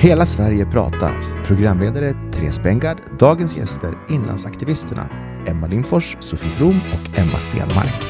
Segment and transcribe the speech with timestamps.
[0.00, 1.20] Hela Sverige pratar.
[1.44, 2.98] Programledare Therese Bengard.
[3.18, 5.08] Dagens gäster Inlandsaktivisterna
[5.46, 8.02] Emma Lindfors, Sofie From och Emma Stenmark.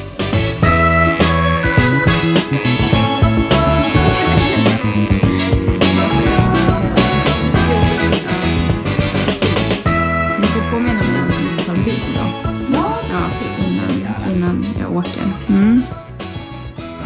[10.39, 12.49] Ni får påminna mig om att ta en bild då.
[12.73, 13.19] Ja, Ja,
[13.65, 15.23] innan, innan jag åker.
[15.47, 15.81] Mm.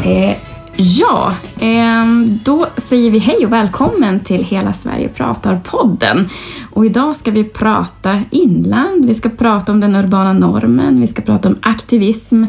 [0.04, 0.36] Eh,
[0.76, 1.34] ja,
[2.44, 6.30] då säger vi hej och välkommen till Hela Sverige pratar-podden.
[6.72, 11.22] Och idag ska vi prata inland, vi ska prata om den urbana normen, vi ska
[11.22, 12.44] prata om aktivism.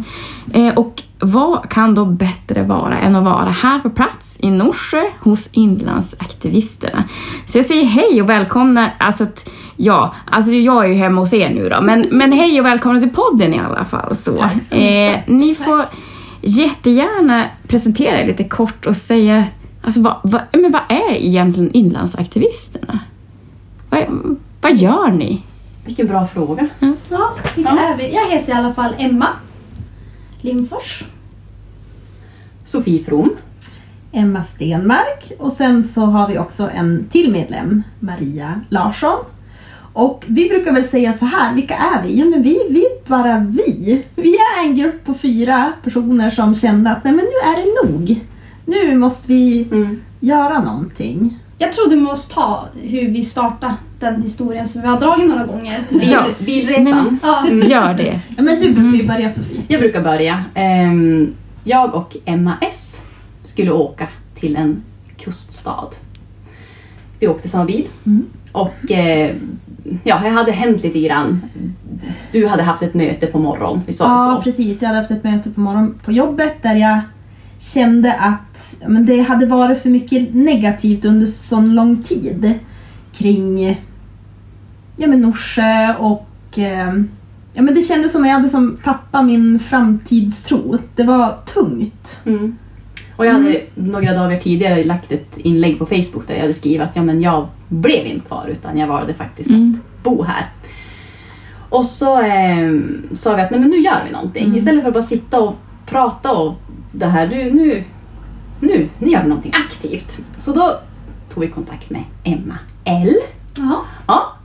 [0.52, 5.02] Eh, och vad kan då bättre vara än att vara här på plats i Norsjö
[5.20, 7.04] hos inlandsaktivisterna?
[7.46, 9.26] Så jag säger hej och välkomna, alltså
[9.76, 13.00] ja, alltså jag är ju hemma hos er nu då, men, men hej och välkomna
[13.00, 14.14] till podden i alla fall.
[14.16, 14.36] Så.
[14.36, 15.28] Tack så Eh, mycket.
[15.28, 15.84] ni får
[16.46, 19.46] jättegärna presentera er lite kort och säga,
[19.82, 22.98] alltså vad, vad, men vad är egentligen inlandsaktivisterna?
[23.90, 25.42] Vad, vad gör ni?
[25.84, 26.68] Vilken bra fråga.
[27.08, 27.80] Ja, vilka Ja.
[27.80, 28.14] är vi?
[28.14, 29.26] Jag heter i alla fall Emma
[30.40, 31.04] Lindfors.
[32.64, 33.30] Sofie From.
[34.12, 39.18] Emma Stenmark och sen så har vi också en till medlem, Maria Larsson.
[39.96, 42.20] Och vi brukar väl säga så här, vilka är vi?
[42.20, 44.02] Jo men vi, vi är bara vi.
[44.16, 47.88] Vi är en grupp på fyra personer som kände att nej men nu är det
[47.90, 48.20] nog.
[48.66, 50.00] Nu måste vi Mm.
[50.20, 51.38] göra någonting.
[51.58, 55.46] Jag tror du måste ta hur vi startade den historien som vi har dragit några
[55.46, 55.80] gånger.
[56.02, 56.26] Ja.
[56.38, 57.18] Bil, bilresan.
[57.22, 58.20] Ja, Gör det.
[58.36, 59.62] Ja men du brukar ju börja Sofie.
[59.68, 60.44] Jag brukar börja.
[60.54, 61.34] Ehm,
[61.64, 63.00] jag och Emma S
[63.44, 64.82] skulle åka till en
[65.16, 65.88] kuststad.
[67.20, 67.88] Vi åkte samma bil.
[68.06, 68.26] Mm.
[68.52, 69.34] Och eh,
[70.04, 71.40] ja, det hade hänt lite grann.
[72.32, 74.42] Du hade haft ett möte på morgonen, visst var det Ja så?
[74.42, 77.00] precis, jag hade haft ett möte på morgonen på jobbet där jag
[77.58, 82.54] kände att ja, men det hade varit för mycket negativt under sån lång tid
[83.12, 83.80] kring
[84.96, 86.94] ja, men Norsjö och eh,
[87.52, 90.78] ja, men det kändes som att jag hade som tappat min framtidstro.
[90.96, 92.20] Det var tungt.
[92.26, 92.56] Mm.
[93.16, 96.80] Och jag hade några dagar tidigare lagt ett inlägg på Facebook där jag hade skrivit
[96.80, 97.48] att ja, men jag
[97.80, 99.70] blev inte kvar utan jag valde faktiskt Mm.
[99.96, 100.46] att bo här.
[101.68, 102.72] Och så eh,
[103.14, 104.44] sa vi att nej, men nu gör vi någonting.
[104.44, 104.56] Mm.
[104.56, 106.54] Istället för att bara sitta och prata och
[106.92, 107.84] det här, nu, nu,
[108.60, 110.20] nu, nu gör vi någonting aktivt.
[110.38, 110.78] Så då
[111.34, 113.14] tog vi kontakt med Emma L.
[113.56, 113.76] Jaha.
[114.06, 114.36] Ja.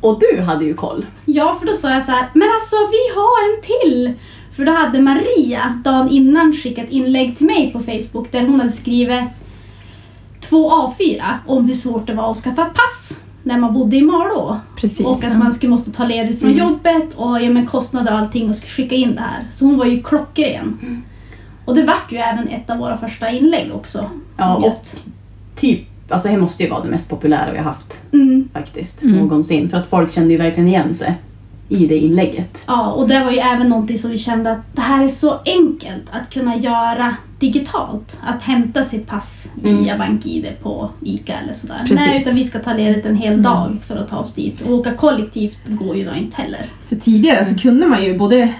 [0.00, 1.06] Och du hade ju koll.
[1.24, 4.12] ja, för då sa jag så här, men alltså vi har en till.
[4.56, 8.72] För då hade Maria dagen innan skickat inlägg till mig på Facebook där hon hade
[8.72, 9.24] skrivit
[10.40, 14.56] två A4 om hur svårt det var att skaffa pass när man bodde i Malå.
[14.76, 15.06] Precis.
[15.06, 16.68] Och att man skulle måste ta ledigt från Mm.
[16.68, 19.44] jobbet och ja, men kostnader och allting och skulle skicka in det här.
[19.52, 21.02] Så hon var ju klockren.
[21.64, 24.10] Och det vart ju även ett av våra första inlägg också.
[24.36, 25.04] Ja, och Just.
[25.56, 25.80] typ,
[26.12, 28.48] alltså det måste ju vara det mest populära vi har haft Mm.
[28.52, 29.16] faktiskt Mm.
[29.16, 29.68] någonsin.
[29.68, 31.14] För att folk kände ju verkligen igen sig
[31.68, 32.62] i det inlägget.
[32.66, 35.38] Ja, och det var ju även någonting som vi kände att det här är så
[35.44, 38.20] enkelt att kunna göra digitalt.
[38.26, 39.98] Att hämta sitt pass via Mm.
[39.98, 41.78] BankID på ICA eller sådär.
[41.80, 42.06] Precis.
[42.06, 44.60] Nej, utan vi ska ta ledigt en hel dag för att ta oss dit.
[44.60, 46.66] Och åka kollektivt går ju då inte heller.
[46.88, 48.54] För tidigare så kunde man ju både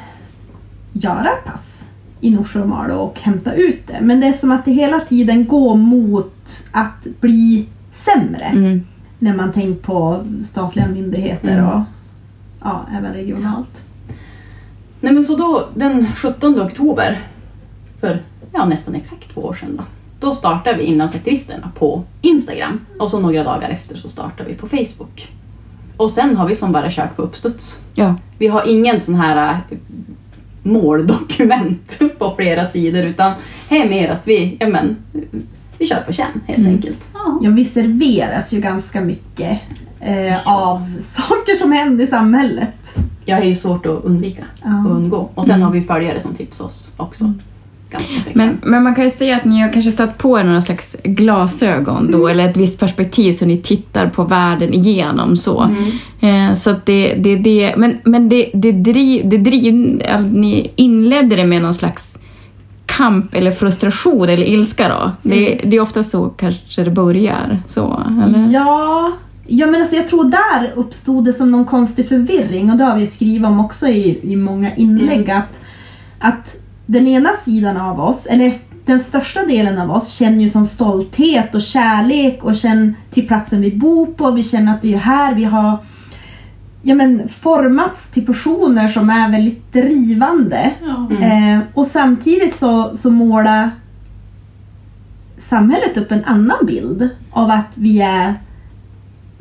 [0.93, 1.87] göra ett pass
[2.21, 3.99] i Norsjö och Malå och hämta ut det.
[4.01, 8.45] Men det är som att det hela tiden går mot att bli sämre.
[8.45, 8.81] Mm.
[9.19, 11.67] När man tänker på statliga myndigheter Mm.
[11.67, 11.81] och
[12.67, 13.87] ja, även regionalt.
[15.01, 17.19] Nej men så då den 17 oktober
[18.01, 18.23] för
[18.53, 19.85] ja, nästan exakt två år sedan då.
[20.21, 24.69] Då startade vi Inlandsaktivisterna på Instagram och så några dagar efter så startade vi på
[24.69, 25.29] Facebook.
[25.97, 27.83] Och sen har vi som bara kört på uppstuds.
[27.95, 28.15] Ja.
[28.39, 29.77] Vi har ingen sån här äh,
[30.63, 33.33] måldokument på flera sidor utan
[33.69, 34.97] det är mer att vi, ja men,
[35.79, 36.73] vi kör på känn helt Mm.
[36.73, 37.09] enkelt.
[37.15, 37.39] Ja.
[37.43, 39.59] Ja, vi serveras ju ganska mycket
[40.07, 42.75] eh, av saker som händer i samhället.
[43.25, 44.85] Jag är ju svårt att undvika Ja.
[44.87, 45.31] och undgå.
[45.35, 45.67] Och sen Mm.
[45.67, 47.33] har vi följare som tipsar oss också.
[47.91, 48.35] Frekvent.
[48.37, 50.97] Men, men man kan ju säga att ni har kanske satt på er några slags
[51.05, 55.69] glasögon då, eller ett visst perspektiv så ni tittar på världen igenom så.
[56.21, 56.51] Mm.
[56.51, 60.71] Eh, så att det, det, det, men men det, det, driv, det driv, att ni
[60.77, 62.19] inledde det med någon slags
[62.87, 65.11] kamp eller frustration eller ilska då.
[65.23, 67.61] Det, det är ofta så kanske det börjar.
[67.67, 68.53] Så, eller?
[68.53, 69.13] Ja,
[69.47, 72.97] ja men alltså jag tror där uppstod det som någon konstig förvirring och det har
[72.97, 75.61] vi skrivit om också i, i många inlägg att,
[76.19, 76.57] att
[76.87, 81.55] den ena sidan av oss, eller den största delen av oss känner ju som stolthet
[81.55, 84.31] och kärlek och känner till platsen vi bor på.
[84.31, 85.79] Vi känner att det är här vi har
[86.83, 90.75] ja, men, formats till personer som är väldigt drivande.
[91.11, 91.23] Mm.
[91.23, 93.71] Eh, och samtidigt så, så målar
[95.39, 98.35] samhället upp en annan bild av att vi är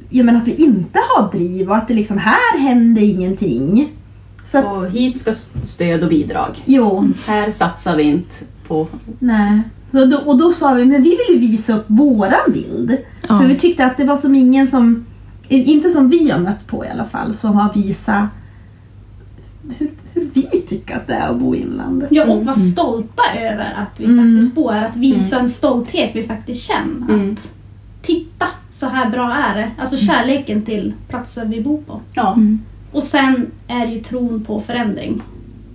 [0.10, 3.92] ja, men att vi inte har driv och att det liksom här händer ingenting.
[4.46, 6.64] Så att, Och hit ska stöd och bidrag.
[6.66, 8.36] jo, Här satsar vi inte
[8.68, 8.88] på...
[9.20, 9.62] nej.
[9.92, 12.98] Så då, och då sa vi, men vi vill ju visa upp våran bild.
[13.30, 13.40] Ja.
[13.40, 15.06] För vi tyckte att det var som ingen som,
[15.48, 18.24] inte som vi har mött på i alla fall, som har visat
[19.78, 22.10] hur, hur vi tycker att det är att bo i inlandet.
[22.12, 24.36] Ja, och vara stolta över att vi Mm.
[24.36, 24.74] faktiskt bor.
[24.74, 27.14] Att visa en stolthet vi faktiskt känner.
[27.14, 27.32] Mm.
[27.34, 27.54] Att
[28.02, 29.72] titta, så här bra är det.
[29.78, 32.02] Alltså kärleken till platsen vi bor på.
[32.14, 32.34] Ja.
[32.34, 32.62] Mm.
[32.92, 35.22] Och sen är det ju tron på förändring.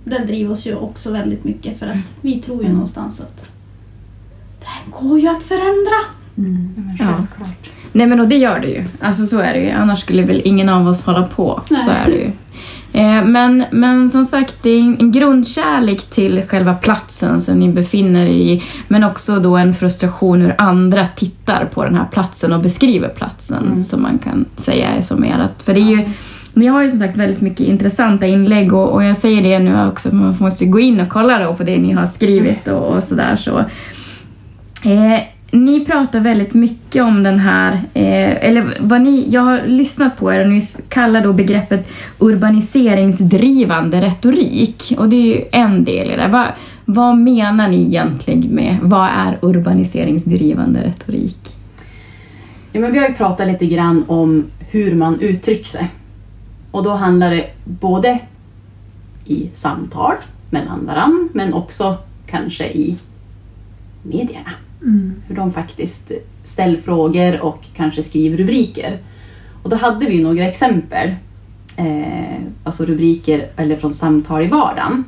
[0.03, 2.73] Den driver oss ju också väldigt mycket för att vi tror ju Mm.
[2.73, 3.45] någonstans att
[4.59, 5.97] det här går ju att förändra.
[6.37, 6.73] Mm.
[6.75, 7.15] Men Ja.
[7.17, 7.69] självklart.
[7.91, 8.83] Nej men och det gör det ju.
[8.99, 9.69] Alltså så är det ju.
[9.71, 11.61] Annars skulle väl ingen av oss hålla på.
[11.69, 11.79] Nej.
[11.81, 12.31] Så är det ju.
[12.93, 18.25] Eh, men, men som sagt, det är en grundkärlek till själva platsen som ni befinner
[18.25, 18.63] er i.
[18.87, 23.65] Men också då en frustration hur andra tittar på den här platsen och beskriver platsen.
[23.65, 23.83] Mm.
[23.83, 25.61] Som man kan säga är som ert.
[25.61, 26.09] För det är ju,
[26.53, 29.87] ni har ju som sagt väldigt mycket intressanta inlägg och, och jag säger det nu
[29.87, 33.35] också, man måste gå in och kolla på det ni har skrivit och, och sådär.
[33.35, 33.59] Så.
[34.83, 35.19] Eh,
[35.51, 40.33] ni pratar väldigt mycket om den här, eh, eller vad ni, jag har lyssnat på
[40.33, 44.93] er och ni kallar då begreppet urbaniseringsdrivande retorik.
[44.97, 46.27] Och det är ju en del i det.
[46.27, 46.47] Vad,
[46.85, 51.37] vad menar ni egentligen med, vad är urbaniseringsdrivande retorik?
[52.71, 55.91] Ja, men vi har ju pratat lite grann om hur man uttrycker sig.
[56.71, 58.19] Och då handlar det både
[59.25, 60.15] i samtal
[60.49, 61.97] mellan varandra men också
[62.27, 62.97] kanske i
[64.03, 64.51] medierna.
[64.83, 65.13] Mm.
[65.27, 66.11] Hur de faktiskt
[66.43, 68.97] ställer frågor och kanske skriver rubriker.
[69.63, 71.15] Och då hade vi några exempel.
[71.75, 75.03] Eh, alltså rubriker eller från samtal i vardagen.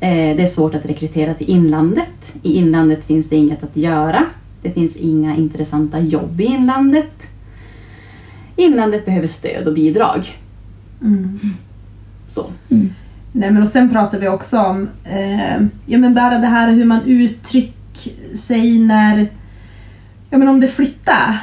[0.00, 2.34] Eh, det är svårt att rekrytera till inlandet.
[2.42, 4.24] I inlandet finns det inget att göra.
[4.62, 7.28] Det finns inga intressanta jobb i inlandet.
[8.56, 10.38] Inlandet behöver stöd och bidrag.
[11.02, 11.38] Mm.
[12.26, 12.50] Så.
[13.32, 15.56] Nej, men och sen pratar vi också om eh,
[15.86, 17.81] ja, men bara det här hur man uttrycker
[18.34, 19.28] sig när
[20.30, 21.38] ja, men om det flyttar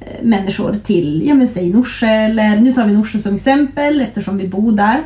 [0.00, 4.38] eh, människor till, ja men säg Norsjö eller nu tar vi Norsjö som exempel eftersom
[4.38, 5.02] vi bor där.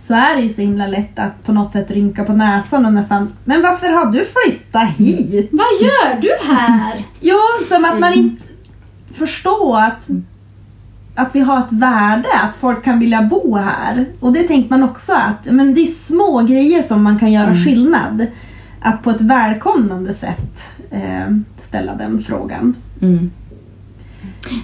[0.00, 2.92] Så är det ju så himla lätt att på något sätt rynka på näsan och
[2.92, 5.48] nästan Men varför har du flyttat hit?
[5.52, 6.98] Vad gör du här?
[7.20, 7.36] Jo,
[7.68, 8.44] som att man inte
[9.14, 10.08] förstår att,
[11.14, 14.06] att vi har ett värde, att folk kan vilja bo här.
[14.20, 17.54] Och det tänker man också att men det är små grejer som man kan göra
[17.54, 18.26] skillnad.
[18.80, 22.76] Att på ett välkomnande sätt eh, ställa den frågan.
[23.00, 23.30] Mm.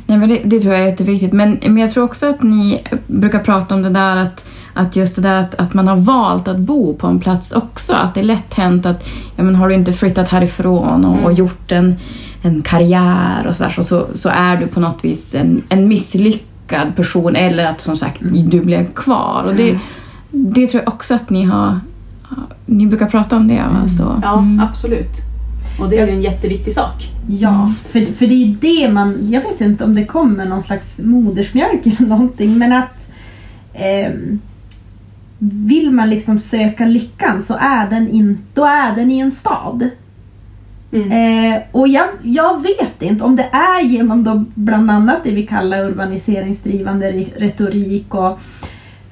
[0.06, 1.32] Nej, men det, det tror jag är jätteviktigt.
[1.32, 5.16] Men, men jag tror också att ni brukar prata om det där att, att just
[5.16, 7.94] det där att, att man har valt att bo på en plats också.
[7.94, 11.32] Att det är lätt hänt att ja, men har du inte flyttat härifrån och, och
[11.32, 11.94] gjort en,
[12.43, 15.88] en karriär och så, där, så, så, så är du på något vis en, en
[15.88, 19.44] misslyckad person eller att som sagt du blev kvar.
[19.46, 19.78] Och det,
[20.31, 21.81] det tror jag också att ni har
[22.66, 23.88] ni brukar prata om det va?
[23.88, 24.61] Så, Ja, mm.
[24.61, 25.16] absolut.
[25.81, 27.11] Och det är ju en jätteviktig sak.
[27.28, 30.87] Ja, för, för det är det man, jag vet inte om det kommer någon slags
[30.99, 33.11] modersmjölk eller någonting men att
[33.75, 34.40] ehm,
[35.38, 39.88] vill man liksom söka lyckan så är den, in, då är den i en stad.
[40.93, 41.12] Mm.
[41.52, 45.46] Eh, och jag, jag vet inte om det är genom då bland annat det vi
[45.46, 48.38] kallar urbaniseringsdrivande re- retorik och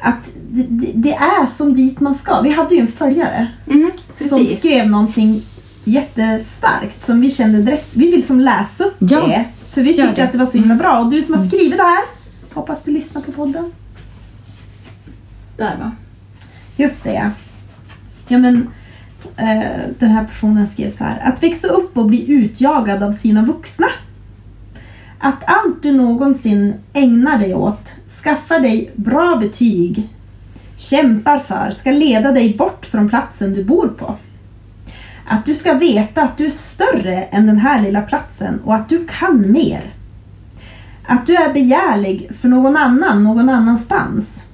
[0.03, 2.41] att det, det, är som dit man ska.
[2.41, 5.43] Vi hade ju en följare Mm, som skrev någonting
[5.85, 9.45] jättestarkt som vi kände direkt, vi vill som läsa upp Ja, det.
[9.73, 10.13] För vi tyckte det.
[10.13, 10.27] Mm.
[10.27, 11.01] att det var så himla bra.
[11.01, 12.05] Och du som har skrivit det här,
[12.53, 13.73] hoppas du lyssnar på podden.
[15.57, 15.93] Där va?
[16.77, 17.31] Just det.
[18.29, 18.69] Ja men
[19.37, 21.21] eh, den här personen skrev så här.
[21.25, 23.87] Att växa upp och bli utjagad av sina vuxna.
[25.19, 30.09] Att allt du någonsin ägnar dig åt skaffar dig bra betyg,
[30.77, 34.17] kämpar för, ska leda dig bort från platsen du bor på.
[35.27, 38.89] Att du ska veta att du är större än den här lilla platsen och att
[38.89, 39.95] du kan mer.
[41.07, 44.45] Att du är begärlig för någon annan någon annanstans.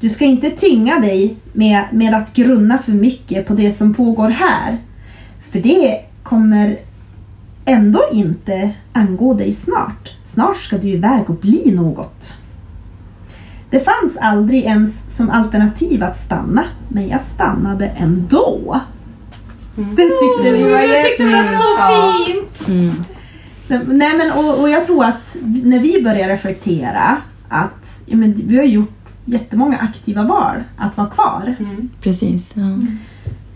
[0.00, 4.28] Du ska inte tynga dig med, med att grunna för mycket på det som pågår
[4.28, 4.78] här.
[5.50, 6.78] För det kommer
[7.64, 10.16] ändå inte angå dig snart.
[10.22, 12.39] Snart ska du iväg och bli något.
[13.70, 18.80] Det fanns aldrig ens som alternativ att stanna, men jag stannade ändå.
[19.74, 22.12] Det tyckte vi var Jag tyckte det var så Ja.
[22.26, 22.68] fint!
[22.68, 23.04] Mm.
[23.98, 27.16] Nej, men, och, och jag tror att när vi börjar reflektera
[27.48, 31.54] att ja, men, vi har gjort jättemånga aktiva val att vara kvar.
[31.58, 31.90] Mm.
[32.00, 32.54] Precis.
[32.56, 32.78] Ja.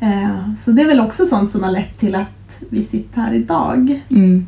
[0.06, 3.33] Eh, Så det är väl också sånt som har lett till att vi sitter här
[3.35, 4.00] idag.
[4.09, 4.47] Mm.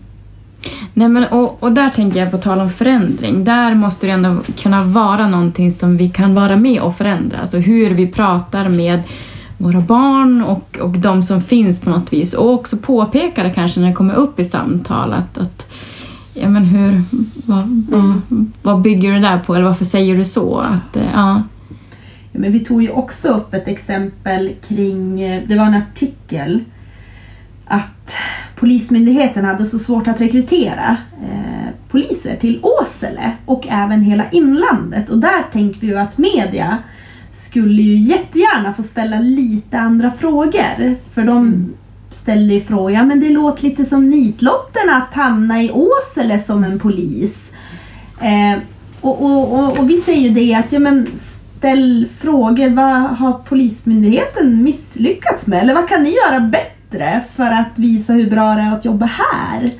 [0.98, 3.44] Nej, men, och, och där tänker jag på tal om förändring.
[3.44, 7.38] Där måste det ändå kunna vara någonting som vi kan vara med och förändra.
[7.38, 9.02] Alltså hur vi pratar med
[9.58, 12.34] våra barn och, och de som finns på något vis.
[12.34, 15.74] Och också påpeka det kanske när det kommer upp i samtal att, att
[16.34, 17.02] ja men hur,
[17.46, 18.20] vad, vad,
[18.62, 20.58] vad bygger du det där på eller varför säger du så?
[20.58, 21.42] Att, eh, ja.
[22.32, 26.64] Ja, men vi tog ju också upp ett exempel kring, eh, det var en artikel,
[27.66, 28.12] att
[28.56, 35.10] Polismyndigheten hade så svårt att rekrytera eh, poliser till Åsele och även hela inlandet.
[35.10, 36.78] Och där tänkte vi att media
[37.30, 40.96] skulle ju jättegärna få ställa lite andra frågor.
[41.14, 41.72] För de
[42.10, 46.78] ställde ju frågan, men det låter lite som nitlotten att hamna i Åsele som en
[46.78, 47.50] polis.
[48.20, 48.58] Eh,
[49.00, 51.06] och, och, och, och vi säger ju det att, ja men
[51.58, 55.62] ställ frågor, vad har Polismyndigheten misslyckats med?
[55.62, 56.75] Eller vad kan ni göra bättre
[57.36, 59.70] för att visa hur bra det är att jobba här?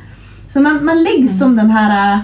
[0.49, 2.19] Så man, man läggs som den här, äh,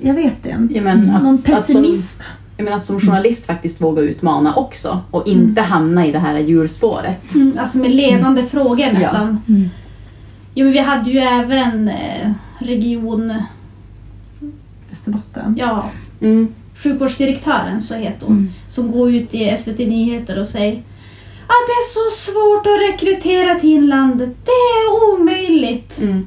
[0.00, 2.22] jag vet inte, Ja, men att- någon att som- pessimism.
[2.56, 6.38] Jag menar att som journalist faktiskt våga utmana också och inte hamna i det här
[6.38, 7.34] hjulspåret.
[7.34, 9.40] Mm, alltså med ledande frågor nästan.
[9.48, 9.68] Mm.
[10.54, 13.32] Jo men vi hade ju även eh, region...
[14.90, 15.56] Västerbotten.
[15.58, 16.48] Ja, Mm.
[16.74, 18.36] sjukvårdsdirektören så heter hon.
[18.36, 18.50] Mm.
[18.66, 20.82] Som går ut i SVT Nyheter och säger
[21.54, 24.30] att det är så svårt att rekrytera till inlandet.
[24.44, 25.98] Det är omöjligt.
[25.98, 26.26] Mm.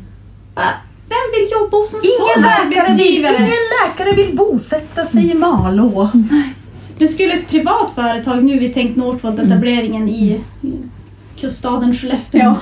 [1.09, 3.35] Vem vill jobba hos en sån arbetsgivare?
[3.35, 3.49] ingen
[3.81, 6.09] läkare vill bosätta sig i Malå.
[6.97, 10.41] Men skulle ett privat företag, nu vi tänkt Northvolt-etableringen i i
[11.39, 12.39] kuststaden Skellefteå.
[12.41, 12.59] Ja.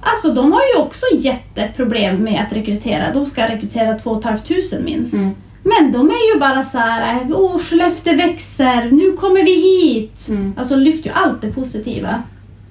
[0.00, 3.12] Alltså de har ju också jätteproblem med att rekrytera.
[3.12, 4.42] De ska rekrytera 2 500
[4.84, 5.14] minst.
[5.14, 5.34] Mm.
[5.62, 10.26] Men de är ju bara så här, åh Skellefteå växer, nu kommer vi hit.
[10.28, 10.52] Mm.
[10.56, 12.22] Alltså lyfter ju allt det positiva.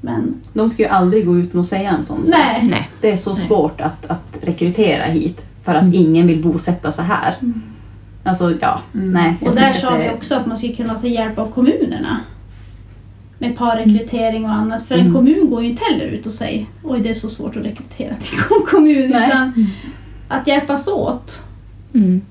[0.01, 2.36] Men De ska ju aldrig gå ut att säga en sån sak.
[2.38, 2.67] nej.
[2.71, 2.89] Nej.
[3.01, 7.36] Det är så svårt att, att rekrytera hit för att ingen vill bosätta sig här.
[8.24, 9.36] Alltså ja, nej.
[9.41, 12.19] jag Och där sa det vi också att man skulle kunna ta hjälp av kommunerna.
[13.39, 14.88] Med parrekrytering och annat.
[14.88, 15.13] För en Mm.
[15.13, 18.15] kommun går ju inte heller ut och säger oj det är så svårt att rekrytera
[18.15, 19.10] till en kommun.
[19.12, 19.27] Nej.
[19.27, 19.67] Utan
[20.27, 21.43] att hjälpas åt.
[21.93, 22.21] Mm.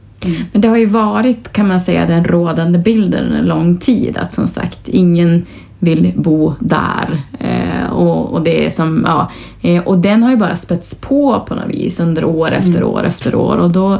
[0.52, 4.32] Men det har ju varit, kan man säga, den rådande bilden en lång tid att
[4.32, 5.46] som sagt ingen
[5.78, 7.22] vill bo där.
[7.38, 9.30] Eh, och, och det är som, ja,
[9.62, 13.04] eh, och den har ju bara spätts på på något vis under år efter år
[13.04, 13.98] efter år och då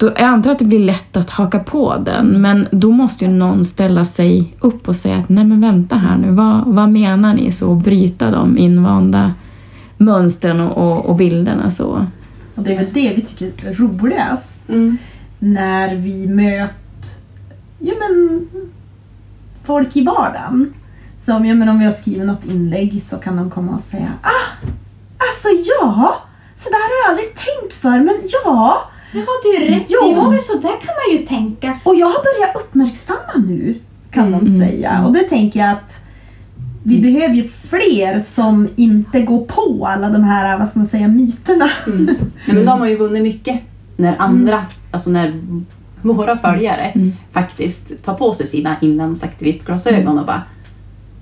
[0.00, 3.30] då, jag antar att det blir lätt att haka på den, men då måste ju
[3.30, 7.34] någon ställa sig upp och säga att nej men vänta här nu, vad, vad menar
[7.34, 7.52] ni?
[7.52, 9.32] Så bryta de invanda
[9.96, 12.06] mönstren och, och, och bilderna så.
[12.54, 14.59] Och det är väl det vi tycker är roligast.
[14.72, 14.98] Mm.
[15.38, 16.74] när vi möter
[17.78, 18.48] ja, men,
[19.64, 20.74] folk i vardagen.
[21.24, 24.12] Som ja, men om vi har skrivit något inlägg så kan de komma och säga
[24.22, 24.66] ah,
[25.16, 26.14] alltså ja,
[26.54, 28.80] så där har jag aldrig tänkt för men ja.
[29.12, 30.06] Det har du ju rätt Ja.
[30.06, 30.12] i.
[30.16, 31.78] Jo, men så där kan man ju tänka.
[31.84, 33.78] Och jag har börjat uppmärksamma nu
[34.10, 34.60] kan de Mm.
[34.60, 35.04] säga.
[35.06, 35.98] Och det tänker jag att
[36.84, 41.08] vi behöver ju fler som inte går på alla de här, vad ska man säga,
[41.08, 41.70] myterna.
[41.86, 42.04] Mm.
[42.04, 43.60] Nej, men de har ju vunnit mycket
[44.00, 45.40] när andra, alltså när
[46.02, 47.12] våra följare Mm.
[47.32, 50.42] faktiskt tar på sig sina inlandsaktivistglasögon och bara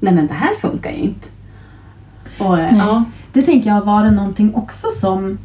[0.01, 1.29] Nej men det här funkar ju inte.
[2.39, 2.79] Och, eh, Nej.
[2.79, 5.39] ja, Det tänker jag har varit någonting också som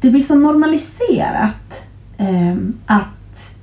[0.00, 1.82] det blir så normaliserat
[2.18, 3.54] ehm, att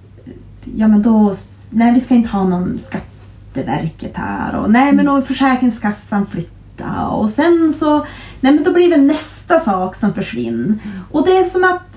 [0.76, 1.34] ja men då,
[1.70, 7.30] nej vi ska inte ha någon Skatteverket här och nej men då Försäkringskassan flytta och
[7.30, 8.06] sen så,
[8.42, 10.76] nej men då blir det nästa sak som försvinner.
[11.12, 11.89] Och det är som att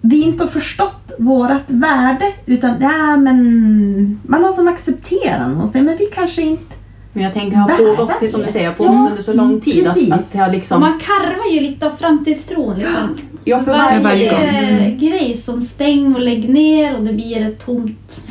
[0.00, 5.84] vi inte har förstått vårat värde utan ja men man har som accepterat och säger
[5.84, 6.74] men vi kanske inte
[7.12, 9.86] men jag tänker har pågått till som du säger, pågått Ja, under så lång tid
[9.86, 10.12] att, precis.
[10.12, 10.80] att det har Och liksom...
[10.80, 12.78] man karvar ju lite av framtidstron.
[12.78, 13.16] Liksom.
[13.44, 17.64] Ja, för Varje, varje, eh, grej som stäng och lägg ner och det blir ett
[17.66, 18.26] tomt...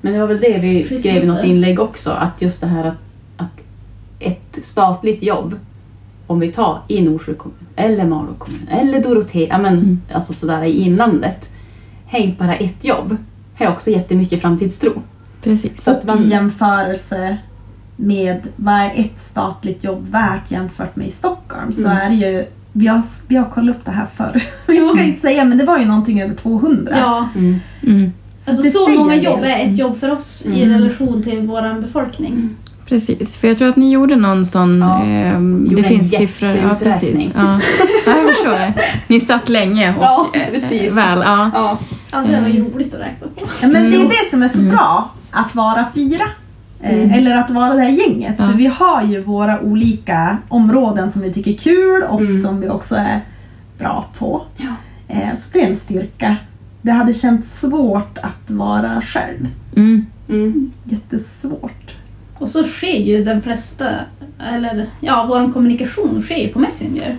[0.00, 1.48] Men det var väl det vi Precis skrev i något det.
[1.48, 2.94] inlägg också, att just det här att,
[3.36, 3.60] att
[4.18, 5.58] ett statligt jobb,
[6.26, 10.00] om vi tar i Norsjö kommun, eller Malå kommun, eller Dorotea, men, Mm.
[10.12, 11.48] alltså sådär i inlandet,
[12.10, 13.16] är inte bara ett jobb,
[13.58, 15.02] har också jättemycket framtidstro.
[15.42, 15.82] Precis.
[15.82, 17.36] Så att i man, jämförelse
[17.96, 21.96] med vad är ett statligt jobb värt jämfört med i Stockholm så Mm.
[21.98, 24.42] är det ju, vi har, vi har kollat upp det här förr.
[24.66, 26.96] Vi ska inte säga men det var ju någonting över 200.
[26.98, 28.12] Ja, mm, Mm.
[28.46, 30.74] alltså det så många jobb är ett jobb för oss i Mm.
[30.78, 32.50] relation till vår befolkning.
[32.88, 34.80] Precis, för jag tror att ni gjorde någon sån...
[34.80, 36.50] Ja, gjorde det finns siffror.
[36.50, 37.30] Ja, precis.
[37.34, 37.60] Ja.
[38.06, 38.74] ja, jag förstår det.
[39.06, 40.92] Ni satt länge och Ja, eh, precis.
[40.96, 41.18] väl.
[41.24, 41.50] Ja.
[41.54, 41.78] ja,
[42.12, 43.40] Ja, det var ju roligt att räkna på.
[43.62, 44.08] Ja, men det är Mm.
[44.08, 46.24] det som är så bra, att vara fyra.
[46.82, 47.10] Eh, Mm.
[47.10, 48.34] Eller att vara det här gänget.
[48.38, 48.46] Ja.
[48.46, 52.42] För vi har ju våra olika områden som vi tycker är kul och Mm.
[52.42, 53.20] som vi också är
[53.78, 54.42] bra på.
[54.56, 54.66] Ja.
[55.08, 56.36] Eh, så det är en styrka.
[56.82, 59.48] Det hade känts svårt att vara själv.
[59.76, 60.06] Mm.
[60.28, 60.72] Mm.
[60.84, 61.95] Jättesvårt.
[62.38, 63.90] Och så sker ju den flesta,
[64.52, 67.16] eller ja, vår kommunikation sker ju på Messenger.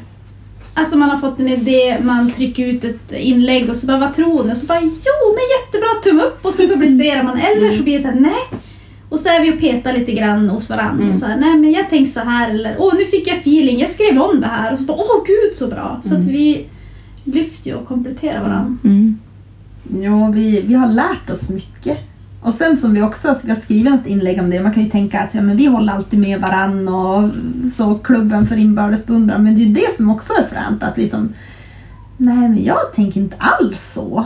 [0.73, 4.13] Alltså man har fått en idé, man trycker ut ett inlägg och så bara vad
[4.13, 4.53] tror ni?
[4.53, 7.37] Och så bara jo men jättebra, tumme upp och så publicerar man.
[7.37, 8.59] Eller så blir det så här nej.
[9.09, 10.95] Och så är vi och petar lite grann hos varandra.
[10.95, 11.09] Mm.
[11.09, 13.79] Och så här, nej men jag tänkte så här eller åh nu fick jag feeling,
[13.79, 14.73] jag skrev om det här.
[14.73, 16.01] Och så bara åh gud så bra.
[16.03, 16.65] Så att vi
[17.23, 18.77] lyfter och kompletterar varandra.
[18.83, 19.19] Mm.
[19.99, 21.97] Jo, vi, vi har lärt oss mycket.
[22.47, 24.89] Och sen som vi också vi har skrivit ett inlägg om det, man kan ju
[24.89, 27.29] tänka att ja, men vi håller alltid med varann och
[27.77, 29.43] så klubben för inbördes beundran.
[29.43, 31.33] Men det är ju det som också är fränt, att vi som
[32.17, 34.25] Nej, men jag tänker inte alls så.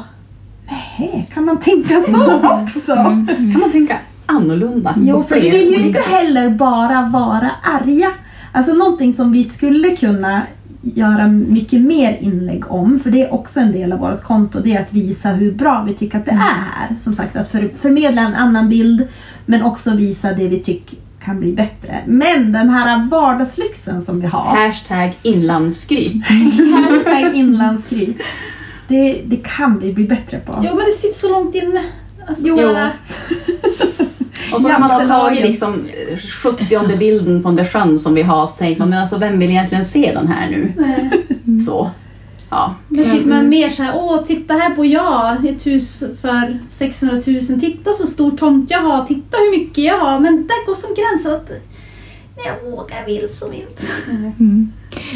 [0.70, 2.96] Nej, kan man tänka så också?
[2.96, 4.96] Kan man tänka annorlunda?
[4.98, 8.08] Jo, för vi vill ju inte heller bara vara arga.
[8.52, 10.42] Alltså någonting som vi skulle kunna
[10.82, 14.74] göra mycket mer inlägg om, för det är också en del av vårt konto, det
[14.76, 16.96] är att visa hur bra vi tycker att det är här.
[17.00, 19.08] Som sagt, att för, förmedla en annan bild,
[19.46, 21.98] men också visa det vi tycker kan bli bättre.
[22.06, 26.26] Men den här vardagslyxen som vi har, Hashtag inlandsskryt.
[26.26, 28.18] hashtag inlandsskryt,
[28.88, 30.54] det, det kan vi bli bättre på.
[30.64, 31.84] Jo men det sitter så långt inne.
[32.28, 32.56] Alltså, Jo.
[34.60, 35.86] så här, Och så när man har tagit liksom
[36.44, 39.50] 70 bilden på den sjön som vi har så tänker man, men alltså vem vill
[39.50, 40.74] egentligen se den här nu?
[40.78, 41.62] nej.
[41.66, 41.90] Så.
[42.50, 42.76] Ja.
[42.88, 47.42] Men typ man mer såhär, åh titta här bor jag ett hus för 600 000.
[47.42, 50.20] Titta så stor tomt jag har, titta hur mycket jag har.
[50.20, 51.50] Men där går som gränsen att
[52.46, 53.84] jag vågar vill som inte.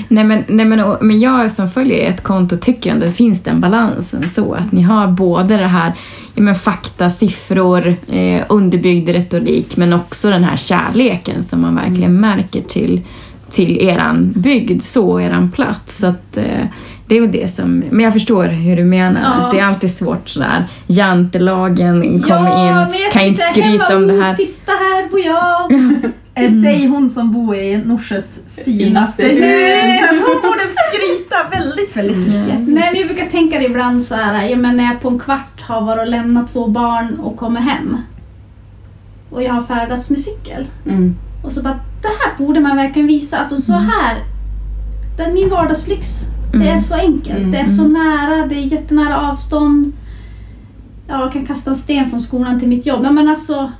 [0.07, 3.43] Nej, men, nej men, och- men jag som följer ett konto tycker ändå det finns
[3.43, 5.93] den balansen så att ni har både det här
[6.35, 12.19] ja, men fakta, siffror, eh, underbyggd retorik men också den här kärleken som man verkligen
[12.19, 13.01] märker till,
[13.49, 15.97] till eran bygd, så eran plats.
[15.97, 16.65] Så att, eh,
[17.07, 19.21] det är väl det som, men jag förstår hur du menar.
[19.21, 19.27] Ja.
[19.45, 20.65] Att det är alltid svårt sådär.
[20.87, 24.33] Jantelagen kommer men in, kan inte skryta om det här.
[24.33, 25.71] Titta här bor jag.
[26.35, 29.99] Eh, Säg hon som bor i Norses finaste hus.
[30.09, 32.59] Så hon borde skryta väldigt, väldigt mycket.
[32.67, 35.19] Nej, men jag brukar tänka det ibland så här, ja, men när jag på en
[35.19, 37.97] kvart har varit och lämnat två barn och kommer hem.
[39.29, 40.67] Och jag har färdats med cykel.
[40.85, 41.15] Mm.
[41.43, 43.37] Och så bara, det här borde man verkligen visa.
[43.37, 44.23] Alltså så här.
[45.17, 46.07] Det är min vardagslyx.
[46.53, 47.37] Det är så enkelt.
[47.37, 47.51] Mm.
[47.51, 48.47] Det är så nära.
[48.47, 49.91] Det är jättenära avstånd.
[51.07, 53.01] Ja, jag kan kasta en sten från skolan till mitt jobb.
[53.11, 53.71] Men alltså, det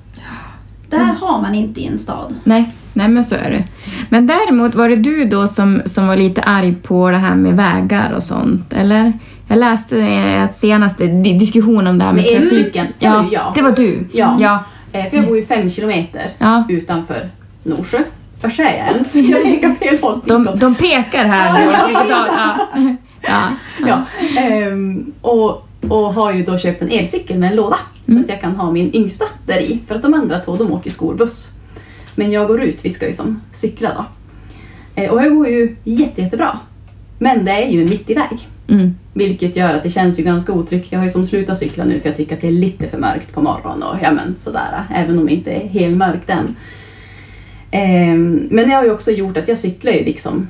[1.26, 2.36] har man inte i en stad.
[2.44, 3.64] Nej, nej men så är det.
[4.10, 7.56] Men däremot var det du då som, som var lite arg på det här med
[7.58, 9.14] vägar och sånt, eller?
[9.48, 12.52] Jag läste eh, senaste di- diskussion om det här med, Med trafik.
[12.54, 12.88] elcykeln?
[13.00, 13.52] Det var ju jag.
[13.56, 14.08] det var du.
[14.14, 14.38] Ja.
[14.40, 14.64] ja.
[14.92, 16.64] Eh, För jag bor ju fem kilometer Ja.
[16.70, 17.30] utanför
[17.64, 18.00] Norsjö.
[18.42, 19.16] Var säger jag ens?
[19.30, 20.22] Jag pekar fel håll.
[20.26, 21.72] De, de pekar här nu.
[21.72, 21.90] Ja,
[22.70, 22.98] Ja.
[23.22, 23.50] Ja.
[23.88, 24.02] Ja.
[24.42, 27.78] ehm, och, och har ju då köpt en elcykel med en låda.
[28.08, 28.20] Mm.
[28.20, 29.80] Så att jag kan ha min yngsta där i.
[29.88, 31.52] För att de andra två de åker skolbuss.
[32.16, 34.06] Men jag går ut, vi ska ju som cykla då.
[35.02, 36.60] Eh, och jag går ju jätte, jättebra.
[37.20, 38.48] Men det är ju en mittig väg.
[38.68, 38.96] Mm.
[39.14, 40.92] Vilket gör att det känns ju ganska otryggt.
[40.92, 42.98] Jag har ju som slutat cykla nu för jag tycker att det är lite för
[42.98, 44.84] mörkt på morgonen och ja men sådär.
[44.96, 46.56] Även om det inte är helmörkt än.
[47.72, 50.48] Ehm, men det har ju också gjort att jag cyklar ju liksom.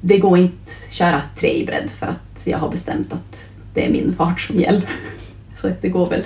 [0.00, 3.90] Det går inte köra tre i bredd för att jag har bestämt att det är
[3.90, 4.88] min fart som gäller.
[5.56, 6.22] Så att det går väl,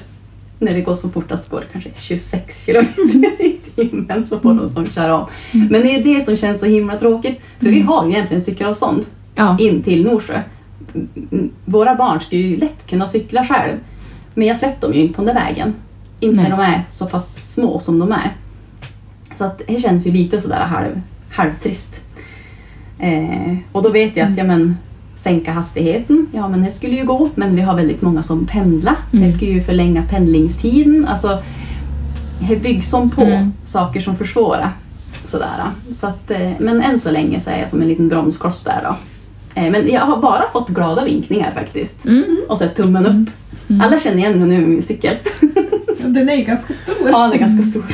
[0.58, 4.68] när det går som fortast går det kanske 26 kilometer i timmen så får de
[4.68, 5.26] som kör om.
[5.52, 7.40] Men det är det som känns så himla tråkigt.
[7.58, 9.04] För vi har ju egentligen cykelavstånd
[9.34, 9.56] Ja.
[9.60, 10.40] in till Norsjö.
[10.94, 13.76] Mm, Våra barn skulle ju lätt kunna cykla själv.
[14.34, 15.74] Men jag släpper dem ju inte på den där vägen.
[16.20, 16.50] Inte Nej.
[16.50, 18.36] när de är så pass små som de är.
[19.38, 22.00] Så att det känns ju lite sådär halv, halvtrist.
[22.98, 24.76] Eh, och då vet jag att, ja men
[25.24, 27.28] sänka hastigheten, ja men det skulle ju gå.
[27.34, 28.96] Men vi har väldigt många som pendlar.
[29.12, 29.24] Mm.
[29.24, 31.06] Det skulle ju förlänga pendlingstiden.
[31.08, 31.42] Alltså,
[32.48, 33.52] det byggs som på Mm.
[33.64, 34.70] saker som försvårar.
[35.24, 35.48] Sådär.
[35.92, 38.80] Så att, eh, men än så länge så är jag som en liten bromskloss där
[38.84, 38.96] då.
[39.60, 42.04] Eh, Men jag har bara fått glada vinkningar faktiskt.
[42.04, 42.36] Mm.
[42.48, 43.28] Och så tummen upp.
[43.82, 45.16] Alla känner igen mig nu med min cykel.
[46.04, 47.08] Den är ganska stor.
[47.10, 47.84] ja, den är ganska stor.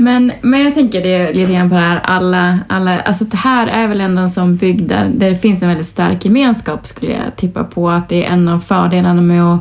[0.00, 3.66] Men, men jag tänker det lite grann på det här, alla, alla, alltså det här
[3.66, 7.12] är väl ändå en sån bygd där, där det finns en väldigt stark gemenskap skulle
[7.12, 9.60] jag tippa på att det är en av fördelarna med att,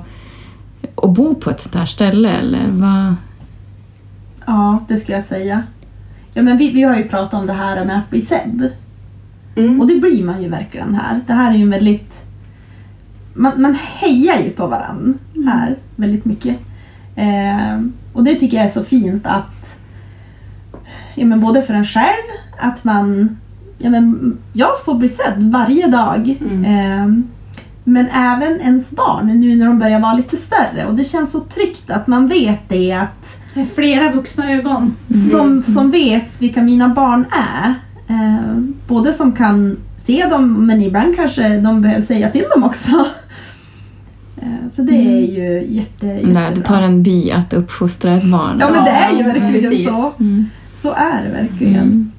[0.95, 3.15] att bo på ett sånt här ställe eller vad?
[4.45, 5.63] Ja, det skulle jag säga.
[6.34, 8.71] Ja, men vi, vi har ju pratat om det här med att bli sedd.
[9.56, 9.82] Mm.
[9.82, 11.19] Och det blir man ju verkligen här.
[11.28, 12.25] Det här är ju en väldigt...
[13.34, 16.58] Man, man hejar ju på varann här väldigt mycket.
[17.15, 17.82] Eh,
[18.13, 19.59] och det tycker jag är så fint att...
[21.20, 22.24] Ja, men både för en själv,
[22.60, 23.38] att man...
[23.78, 26.38] Ja, men jag får bli sedd varje dag.
[26.42, 26.66] Mm.
[26.66, 27.24] Eh,
[27.84, 30.86] Men även ens barn nu när de börjar vara lite större.
[30.88, 34.96] Och det känns så tryggt att man vet det att Det är flera vuxna ögon.
[35.32, 37.74] som, som vet vilka mina barn är.
[38.08, 42.92] Eh, både som kan se dem men ibland kanske de behöver säga till dem också.
[44.42, 46.34] Eh, så det är ju jätte, jättebra.
[46.34, 48.58] Nej, det tar en by att uppfostra ett barn.
[48.60, 49.88] Ja men det är ju verkligen precis.
[49.88, 50.14] så.
[50.20, 50.46] Mm.
[50.82, 51.76] Så är det verkligen.
[51.84, 52.12] Mm.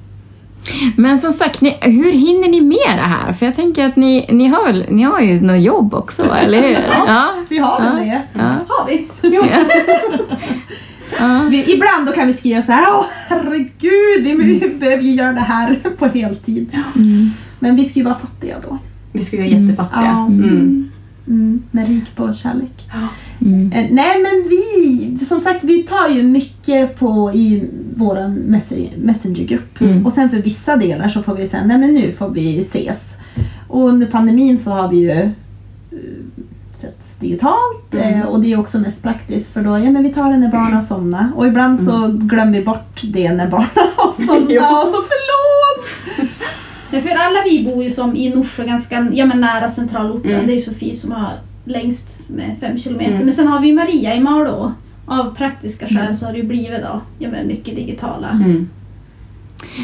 [0.97, 3.33] Men som sagt, ni, hur hinner ni med det här?
[3.33, 6.61] För jag tänker att ni, ni, har, väl, ni har ju något jobb också, eller
[6.61, 6.77] hur?
[7.07, 7.29] Ja.
[7.49, 8.13] Vi har väl Ja.
[8.13, 8.21] det.
[8.39, 8.55] Ja.
[8.67, 9.07] Har vi?
[11.19, 11.47] Ja.
[11.49, 15.33] Vi, ibland då kan vi skriva så här, åh herregud, vi, vi behöver ju göra
[15.33, 16.69] det här på heltid.
[16.95, 17.29] Mm.
[17.59, 18.77] Men vi ska ju vara fattiga då.
[19.11, 20.01] Vi skulle vara jättefattiga.
[20.03, 20.25] Ja.
[20.25, 20.91] Mm.
[21.27, 22.87] Mm, men rik på kärlek.
[23.41, 23.71] Mm.
[23.71, 25.00] Eh, nej men vi,
[25.53, 27.63] sagt vi tar ju mycket på i
[28.47, 29.81] messenger- messengergrupp.
[29.81, 30.05] Mm.
[30.05, 32.97] Och sen för vissa delar så får vi säga, nej men nu får vi ses.
[33.67, 35.29] Och under pandemin så har vi ju eh,
[36.71, 38.21] setts digitalt Mm.
[38.21, 40.51] eh, och det är också mest praktiskt för då, ja men vi tar det när
[40.51, 41.31] barnen somnar.
[41.35, 44.71] Och ibland så glömmer vi bort det när barnen har somnat.
[44.85, 45.87] Och så förlåt!
[46.93, 50.31] Ja, för alla vi bor ju som i Norsjö, ganska ja, men nära centralorten.
[50.31, 50.47] Mm.
[50.47, 51.31] Det är Sofie som har
[51.65, 53.11] längst med fem kilometer.
[53.11, 53.25] Mm.
[53.25, 54.73] Men sen har vi Maria i Malå.
[55.11, 56.15] Av praktiska skäl Mm.
[56.15, 58.29] så har det ju blivit då, ja, men mycket digitala.
[58.29, 58.69] Mm.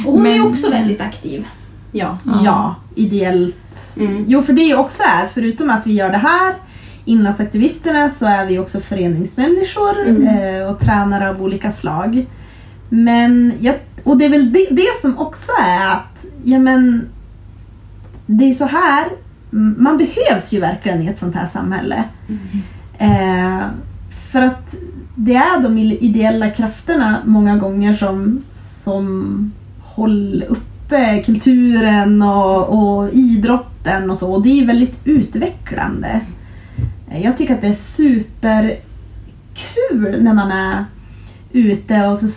[0.06, 1.46] Och hon är ju Men- också väldigt aktiv.
[1.92, 2.18] Ja.
[2.26, 2.42] Ja.
[2.46, 3.96] Ja, ideellt.
[4.00, 4.24] Mm.
[4.28, 6.54] Jo, för det också är, förutom att vi gör det här,
[7.06, 10.28] Inlandsaktivisterna, så är vi också föreningsmänniskor Mm.
[10.62, 12.26] eh, och tränare av olika slag.
[12.90, 17.10] Men, jag, och det är väl det, det som också är att, ja men,
[18.26, 19.06] det är så här,
[19.78, 22.04] man behövs ju verkligen i ett sånt här samhälle.
[22.98, 23.62] Eh,
[24.32, 24.76] för att
[25.20, 29.52] det är de ideella krafterna många gånger som, som
[29.82, 34.34] håller uppe kulturen och, och idrotten och så.
[34.34, 36.22] Och det är väldigt utvecklande.
[37.24, 38.84] Jag tycker att det är superkul
[40.24, 40.86] när man är
[41.52, 42.28] ute och så,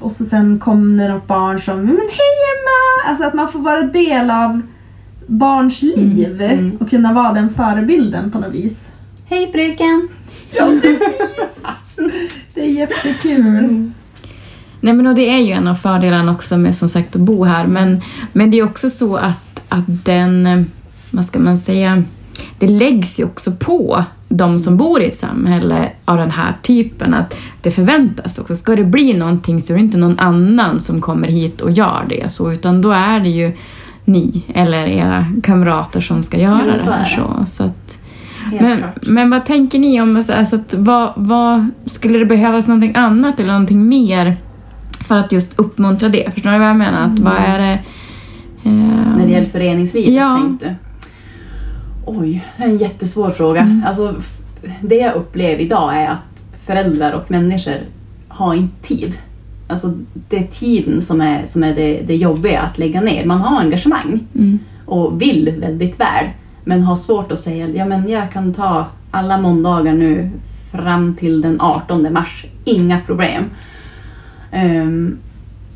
[0.00, 3.10] och så sen kommer det något barn som Men hej Emma!
[3.10, 4.62] Alltså att man får vara del av
[5.26, 6.76] barns liv mm.
[6.80, 8.88] och kunna vara den förebilden på något vis.
[9.24, 10.08] Hej fröken!
[10.52, 11.20] Ja, precis!
[12.54, 13.90] Det är jättekul.
[14.80, 17.44] Nej men och det är ju en av fördelarna också med som sagt att bo
[17.44, 18.00] här men,
[18.32, 20.66] men det är också så att, att den,
[21.10, 22.02] vad ska man säga,
[22.58, 27.14] det läggs ju också på de som bor i ett samhälle av den här typen
[27.14, 28.54] att det förväntas också.
[28.54, 32.06] Ska det bli någonting så är det inte någon annan som kommer hit och gör
[32.08, 33.52] det så utan då är det ju
[34.04, 37.04] ni eller era kamrater som ska göra Jo, det här.
[37.04, 37.99] Så, så att,
[38.60, 42.92] men, men vad tänker ni om, alltså, alltså att, vad, vad, skulle det behövas någonting
[42.94, 44.36] annat eller någonting mer
[45.08, 46.34] för att just uppmuntra det?
[46.34, 47.06] Förstår ni vad jag menar?
[47.06, 47.72] Att, vad är det...
[48.64, 48.72] eh,
[49.16, 50.38] När det gäller föreningslivet Ja.
[50.42, 50.74] tänkte?
[52.06, 53.60] Oj, det är en jättesvår fråga.
[53.60, 53.84] Mm.
[53.86, 54.14] Alltså,
[54.80, 57.76] det jag upplever idag är att föräldrar och människor
[58.28, 59.14] har inte tid.
[59.68, 59.92] Alltså,
[60.28, 63.26] det är tiden som är, som är det, det jobbiga att lägga ner.
[63.26, 66.24] Man har engagemang Mm, och vill väldigt väl
[66.70, 70.30] men har svårt att säga ja men jag kan ta alla måndagar nu
[70.72, 73.44] fram till den 18 mars, inga problem.
[74.52, 75.18] Ehm,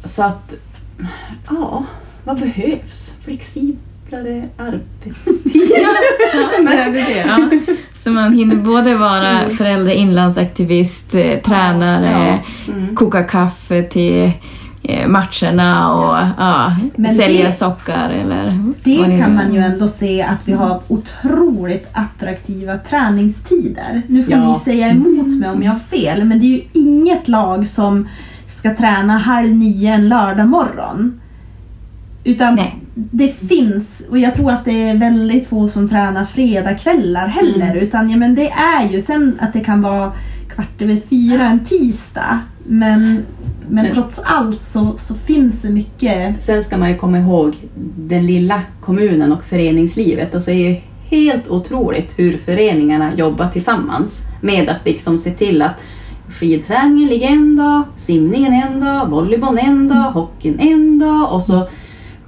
[0.04, 0.54] så att,
[1.50, 1.85] ja,
[2.24, 3.16] vad behövs?
[3.24, 5.76] Flexiblare arbetstider?
[6.35, 6.50] ja,
[6.92, 7.50] det det, ja.
[7.94, 12.96] Så man hinner både vara förälder, inlandsaktivist, eh, tränare, Mm.
[12.96, 14.30] koka kaffe till
[15.07, 20.38] matcherna och ja, Men sälja det- sockar eller Det kan man ju ändå se att
[20.44, 24.03] vi har otroligt attraktiva träningstider.
[24.09, 24.53] Nu får Ja.
[24.53, 28.09] ni säga emot mig om jag har fel, men det är ju inget lag som
[28.47, 31.20] ska träna halv nio en lördag morgon.
[32.25, 32.79] Utan Nej.
[32.94, 37.70] det finns, och jag tror att det är väldigt få som tränar fredagkvällar heller.
[37.70, 37.79] Mm.
[37.79, 40.12] Utan ja, men det är ju sen att det kan vara
[40.55, 42.38] kvart över fyra en tisdag.
[42.66, 43.23] Men,
[43.68, 47.57] men Men- trots allt så, så finns det mycket Sen ska man ju komma ihåg
[47.96, 50.35] den lilla kommunen och föreningslivet.
[50.35, 55.62] Alltså det är ju helt otroligt hur föreningarna jobbar tillsammans med att liksom se till
[55.62, 55.81] att
[56.29, 61.68] skidträningen ligger en dag, simningen en dag, volleybollen en dag, hockeyn en dag och så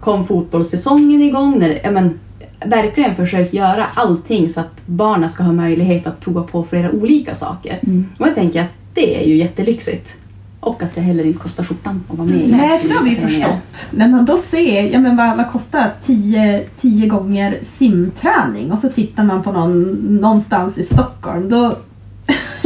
[0.00, 1.58] kom fotbollssäsongen igång.
[1.58, 2.18] När, ja, men,
[2.66, 7.34] verkligen försökt göra allting så att barnen ska ha möjlighet att prova på flera olika
[7.34, 7.78] saker.
[7.82, 8.06] Mm.
[8.18, 10.16] Och jag tänker att det är ju jättelyxigt.
[10.60, 13.04] Och att det heller inte kostar skjortan att vara med i Nej, för det har
[13.04, 13.48] vi föreningar.
[13.48, 13.88] förstått.
[13.90, 18.88] När man då ser, ja men vad, vad kostar 10 10 gånger simträning och så
[18.88, 21.48] tittar man på någon någonstans i Stockholm.
[21.48, 21.58] Då,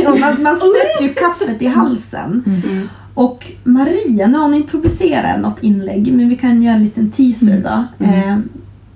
[0.04, 2.42] man, man sätter ju kaffet i halsen.
[2.46, 2.88] Mm.
[3.14, 7.10] Och Maria, nu har hon inte publicerat något inlägg men vi kan göra en liten
[7.10, 8.04] teaser då.
[8.04, 8.28] Mm.
[8.28, 8.38] Eh,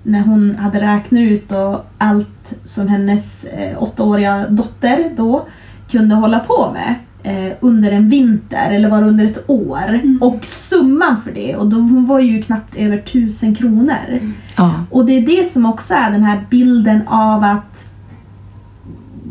[0.03, 5.47] när hon hade räknat ut och allt som hennes eh, åttaåriga dotter då
[5.91, 10.01] kunde hålla på med eh, under en vinter eller var det under ett år.
[10.21, 14.33] Och summan för det, och då hon var ju knappt över tusen kronor.
[14.55, 14.73] Ja.
[14.91, 17.85] Och det är det som också är den här bilden av att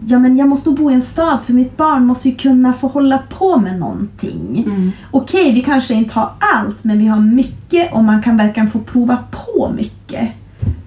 [0.06, 2.88] Ja men jag måste bo i en stad för mitt barn måste ju kunna få
[2.88, 4.64] hålla på med någonting.
[4.66, 4.92] Mm.
[5.10, 8.78] Okej, vi kanske inte har allt men vi har mycket och man kan verkligen få
[8.78, 10.32] prova på mycket.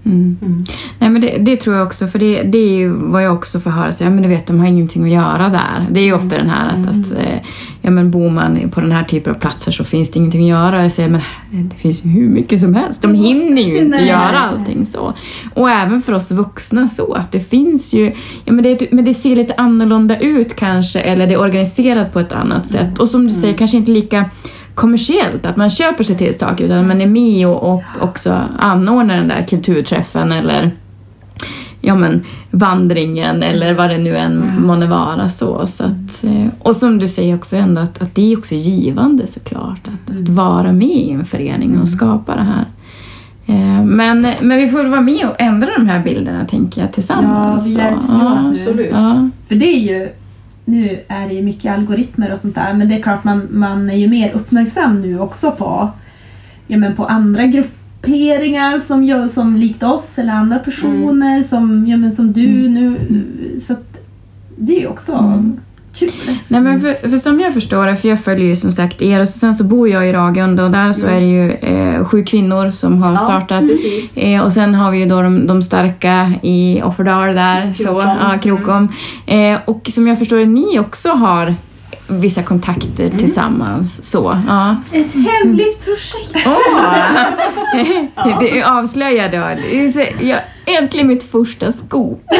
[0.07, 0.37] Mm.
[0.41, 0.63] Mm.
[0.99, 3.59] Nej, men det, det tror jag också, för det, det är ju vad jag också
[3.59, 3.91] får höra.
[3.91, 5.85] Så, ja, men du vet, de har ingenting att göra där.
[5.89, 7.39] Det är ju ofta den här att, att eh,
[7.81, 10.49] ja, men bor man på den här typen av platser så finns det ingenting att
[10.49, 10.83] göra.
[10.83, 13.01] Jag säger, men det finns ju hur mycket som helst.
[13.01, 14.07] De hinner ju inte Nej.
[14.07, 15.13] göra allting så.
[15.53, 18.13] Och även för oss vuxna så att det finns ju,
[18.45, 22.19] ja, men, det, men det ser lite annorlunda ut kanske, eller det är organiserat på
[22.19, 22.99] ett annat sätt.
[22.99, 24.29] Och som du säger, kanske inte lika
[24.77, 29.15] kommersiellt, att man köper sig till saker utan man är med och, och också anordnar
[29.15, 30.71] den där kulturträffen eller
[31.81, 35.29] ja, men, vandringen eller vad det nu än månde vara.
[35.29, 38.55] Så, så att, eh, och som du säger också ändå att, att det är också
[38.55, 42.65] givande såklart att, att vara med i en förening och skapa det här.
[43.45, 46.93] Eh, Men, men vi får väl vara med och ändra de här bilderna tänker jag
[46.93, 47.67] tillsammans.
[47.67, 48.49] Ja, vi hjälps åt nu.
[48.49, 48.91] Absolut.
[48.91, 49.29] Ja.
[49.47, 50.09] För det är ju,
[50.67, 53.89] nu är det ju mycket algoritmer och sånt där men det är klart man, man
[53.89, 55.89] är ju mer uppmärksam nu också på,
[56.67, 61.97] ja, men på andra grupperingar som, gör, som likt oss eller andra personer som, ja,
[61.97, 62.97] men som du nu.
[63.67, 63.99] Så att
[64.57, 65.43] det är ju också
[65.99, 66.11] kul.
[66.47, 69.21] Nej, men för, för som jag förstår det, för jag följer ju som sagt er
[69.21, 72.23] och sen så bor jag i Ragunda och där så är det ju eh, sju
[72.23, 73.63] kvinnor som har Ja, startat.
[74.15, 78.07] Eh, och sen har vi ju då de, de starka i Offerdal där, så, Krokom.
[78.21, 78.87] ja, Krokom.
[79.25, 81.55] Eh, och som jag förstår det, ni också har
[82.09, 84.03] vissa kontakter tillsammans.
[84.03, 84.75] Så, ja.
[84.91, 86.47] Ett hemligt projekt.
[86.47, 86.53] Åh!
[89.73, 90.39] Det så- jag.
[90.65, 92.23] Äntligen mitt första scoop.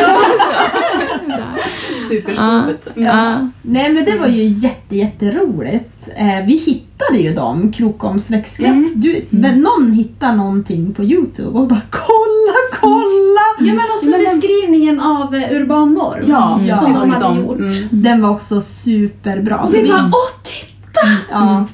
[2.09, 2.87] Superskopet.
[2.95, 3.49] Ja.
[3.61, 6.07] Nej men det var ju jätte, jätteroligt.
[6.15, 8.87] Eh, vi hittade ju dem, Krokoms växtkraft.
[8.95, 13.41] Du, men någon hittade någonting på Youtube och bara kolla, kolla!
[13.59, 16.77] Ja men också Men- beskrivningen av eh, Urban Norm Ja, Ja.
[16.77, 17.37] som de hade dem.
[17.39, 17.59] gjort.
[17.59, 17.73] Mm.
[17.91, 19.57] Den var också superbra.
[19.57, 21.07] Och Så vi vi- bara åh titta!
[21.31, 21.65] ja.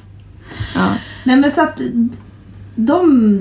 [0.74, 0.88] Ja.
[1.24, 1.80] Nej men så att
[2.74, 3.38] de,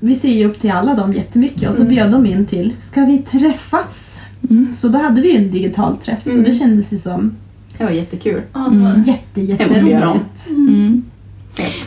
[0.00, 3.00] vi ser ju upp till alla dem jättemycket och så bjöd de in till, ska
[3.04, 4.09] vi träffas?
[4.50, 4.74] Mm.
[4.74, 6.44] Så då hade vi ju en digital träff så Mm.
[6.44, 7.32] det kändes ju som
[7.78, 8.40] Det var jättekul.
[8.52, 10.48] Var- jätte, jätteroligt.
[10.48, 11.02] Mm.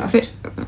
[0.08, 0.22] För,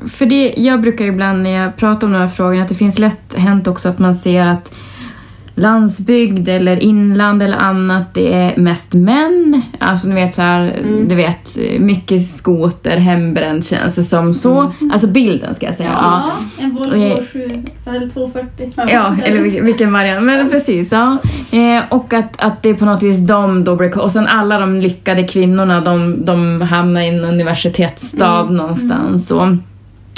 [0.08, 2.98] för det, jag brukar ibland när jag pratar om de här frågorna att det finns
[2.98, 4.74] lätt hänt också att man ser att
[5.58, 9.62] landsbygd eller inland eller annat, det är mest män.
[9.78, 11.08] Alltså ni vet så här, Mm.
[11.08, 14.72] du vet mycket skoter, hembränt känns det som så.
[14.92, 15.90] Alltså bilden ska jag säga.
[15.92, 16.30] Ja.
[16.58, 17.16] Ja, en Volvo Eh.
[17.32, 18.72] 7 eller 240.
[18.92, 20.24] Ja, eller vilken, variant.
[20.26, 21.16] Men precis, ja.
[21.50, 23.98] Eh, och att, att det är på något vis de då blir...
[23.98, 29.28] Och sen alla de lyckade kvinnorna, de, de hamnar i en universitetsstad någonstans.
[29.28, 29.56] Så.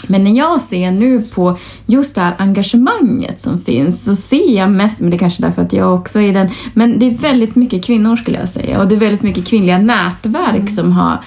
[0.06, 4.70] Men när jag ser nu på just det här engagemanget som finns så ser jag
[4.70, 7.10] mest, men det är kanske är därför att jag också är den, men det är
[7.10, 8.80] väldigt mycket kvinnor skulle jag säga.
[8.80, 11.20] Och det är väldigt mycket kvinnliga nätverk som har,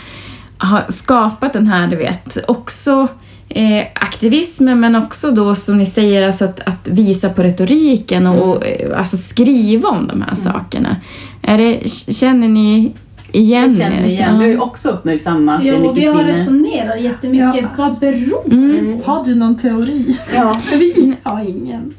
[0.57, 3.07] har skapat den här, du vet, också
[3.49, 8.49] eh, aktivismen men också då som ni säger alltså att, att visa på retoriken och,
[8.49, 10.95] och eh, alltså skriva om de här sakerna.
[11.41, 12.91] Är det, känner ni
[13.31, 14.07] igen Jag känner er?
[14.07, 14.39] igen.
[14.39, 16.29] Vi har ju också uppmärksammat att det mycket vi har kvinnor.
[16.29, 17.55] resonerat jättemycket.
[17.61, 17.67] Ja.
[17.77, 19.01] Vad beror det Mm.
[19.05, 20.17] Har du någon teori?
[20.35, 20.53] Ja.
[20.71, 21.93] Vi har ingen.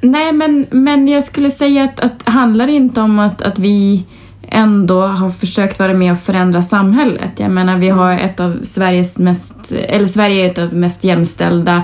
[0.00, 4.04] Nej, men, men jag skulle säga att, att handlar det inte om att, att vi
[4.48, 7.32] ändå har försökt vara med och förändra samhället.
[7.36, 11.04] Jag menar, vi har ett av Sveriges mest, eller Sverige är ett av de mest
[11.04, 11.82] jämställda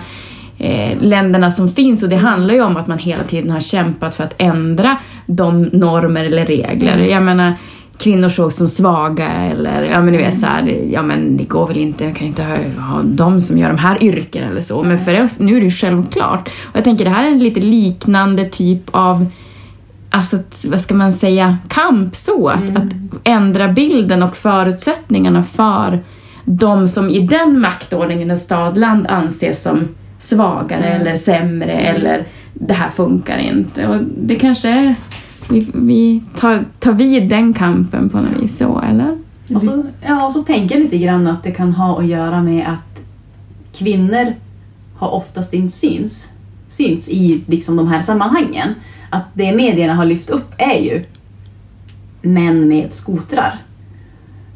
[0.59, 4.14] eh, länderna som finns och det handlar ju om att man hela tiden har kämpat
[4.14, 6.98] för att ändra de normer eller regler.
[6.98, 7.54] Jag menar,
[7.98, 11.66] kvinnor sågs som svaga eller ja men du vet så här, ja men det går
[11.66, 14.82] väl inte, jag kan inte ha, ha de som gör de här yrken eller så.
[14.82, 16.48] Men för oss, nu är det ju självklart.
[16.48, 19.26] Och jag tänker det här är en lite liknande typ av
[20.11, 22.48] Alltså, att, vad ska man säga, kamp så.
[22.48, 22.92] Att, att
[23.24, 26.02] ändra bilden och förutsättningarna för
[26.44, 32.88] de som i den maktordningen i stadland anses som svagare eller sämre eller det här
[32.88, 33.87] funkar inte.
[33.87, 34.94] Och det kanske är,
[35.48, 39.18] vi, vi tar, tar vid den kampen på något vis så, eller?
[39.54, 42.42] Och så, ja, och så tänker jag lite grann att det kan ha att göra
[42.42, 43.02] med att
[43.72, 44.35] kvinnor
[44.96, 46.32] har oftast inte syns,
[46.68, 48.74] syns i liksom de här sammanhangen.
[49.11, 51.04] Att det medierna har lyft upp är ju
[52.22, 53.59] män med skotrar.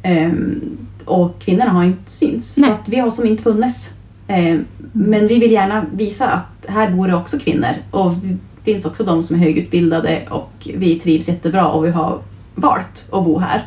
[0.02, 0.60] Ehm,
[1.04, 2.56] och kvinnorna har inte syns.
[2.56, 2.68] Nej.
[2.68, 3.94] Så att vi har som inte funnits
[4.30, 4.60] Eh,
[4.92, 8.12] men vi vill gärna visa att här bor det också kvinnor och
[8.64, 12.18] finns också de som är högutbildade och vi trivs jättebra och vi har
[12.54, 13.62] valt att bo här.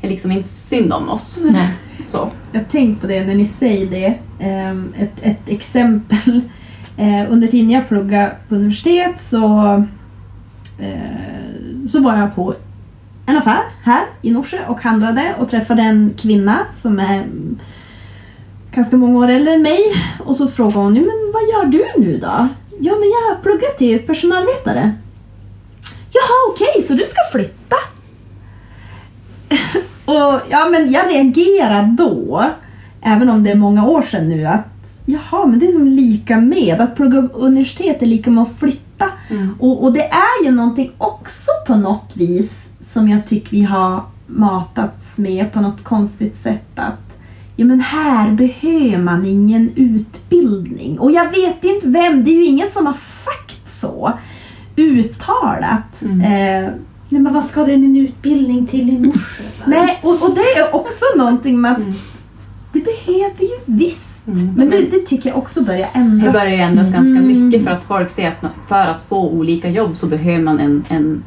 [0.00, 1.38] Det är liksom inte synd om oss.
[1.44, 1.68] Nej.
[2.06, 2.28] Så.
[2.52, 4.14] Jag har tänkt på det när ni säger det.
[4.40, 6.40] Ehm, Ett, ett exempel.
[7.00, 9.58] Eh, Under tiden jag pluggade på universitet så,
[10.78, 12.54] eh, så var jag på
[13.26, 17.24] en affär här i Norsjö och handlade och träffade en kvinna som är
[18.74, 19.78] ganska många år äldre än mig.
[20.24, 22.48] Och så frågade hon, "Ja, men vad gör du nu då?
[22.80, 24.94] Ja men jag har pluggat till personalvetare.
[26.12, 27.76] Jaha okej, så du ska flytta?
[30.04, 32.44] Och ja, men jag reagerade då,
[33.02, 34.64] även om det är många år sedan nu, att
[35.04, 36.80] jaha, men det är som lika med.
[36.80, 39.10] Att plugga universitet är lika med att flytta.
[39.30, 39.54] Mm.
[39.60, 44.02] Och, och det är ju någonting också på något vis som jag tycker vi har
[44.26, 46.72] matats med på något konstigt sätt.
[46.74, 47.07] Att
[47.58, 50.98] ja, men här behöver man ingen utbildning.
[50.98, 54.12] Och jag vet inte vem, det är ju ingen som har sagt så
[54.76, 56.02] uttalat.
[56.02, 56.20] Mm.
[56.20, 56.70] Eh,
[57.10, 59.44] Nej men vad ska du med en utbildning till i Norsjö?
[59.66, 61.92] Nej, och, och det är också någonting att Mm.
[62.72, 64.26] det behöver ju visst.
[64.26, 64.52] Mm.
[64.56, 66.26] Men det, det tycker jag också börjar ändras.
[66.26, 67.46] Det börjar ändras ganska Mm.
[67.48, 70.84] mycket för att folk ser att för att få olika jobb så behöver man en,
[70.88, 71.22] en,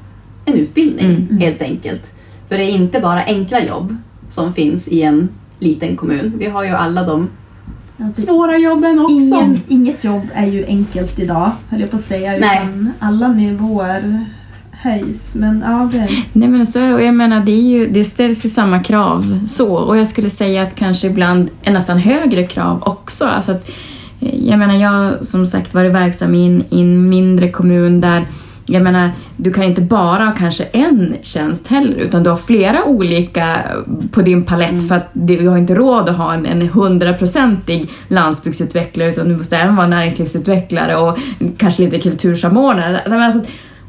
[0.46, 1.38] en utbildning Mm.
[1.38, 2.12] helt enkelt.
[2.50, 3.96] För det är inte bara enkla jobb
[4.30, 5.30] som finns i en
[5.62, 6.34] liten kommun.
[6.38, 7.30] Vi har ju alla de
[7.98, 9.14] det- svåra jobben också.
[9.14, 12.32] Ingen, inget jobb är ju enkelt idag, höll jag på att säga.
[12.40, 12.58] Nej.
[12.58, 14.26] Utan alla nivåer
[14.72, 15.36] höjs.
[15.36, 18.50] Men ja, det Nej men så, och jag menar det, är ju, det ställs ju
[18.50, 23.26] samma krav så och jag skulle säga att kanske ibland är nästan högre krav också.
[23.26, 23.70] Alltså att,
[24.20, 28.28] eh, jag menar jag som sagt varit verksam i en, i en mindre kommun där
[28.72, 32.84] jag menar, du kan inte bara ha kanske en tjänst heller utan du har flera
[32.86, 33.58] olika
[34.12, 39.10] på din palett för att du har inte råd att ha en en hundraprocentig landsbygdsutvecklare
[39.10, 41.18] utan du måste även vara näringslivsutvecklare och
[41.58, 43.02] kanske lite kultursamordnare.
[43.26, 43.42] Alltså,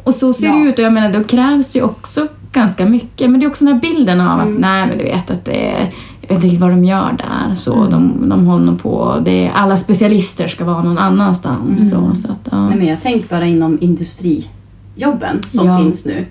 [0.04, 0.52] och så ser Ja.
[0.54, 3.48] det ut och jag menar då krävs det ju också ganska mycket men det är
[3.48, 4.60] också den här bilden av att Mm.
[4.60, 5.90] nej men du vet att det är
[6.20, 7.54] jag vet inte riktigt vad de gör där.
[7.54, 9.18] Så de, de håller på.
[9.24, 11.90] Det är, alla specialister ska vara någon annanstans.
[11.90, 12.68] Så, så att, ja.
[12.68, 13.78] Nej, men jag tänker bara inom
[14.96, 15.78] industrijobben som Ja.
[15.78, 16.26] finns nu.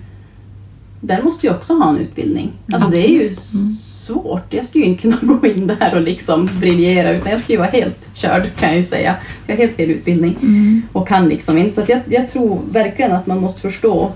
[1.00, 2.52] Där måste ju också ha en utbildning.
[2.72, 4.54] Alltså det är ju s- svårt.
[4.54, 7.58] Jag skulle ju inte kunna gå in där och liksom briljera utan jag skulle ju
[7.60, 9.16] vara helt körd kan jag ju säga.
[9.46, 10.82] Jag har helt fel utbildning Mm.
[10.92, 11.74] och kan liksom inte.
[11.74, 14.12] Så att jag, jag tror verkligen att man måste förstå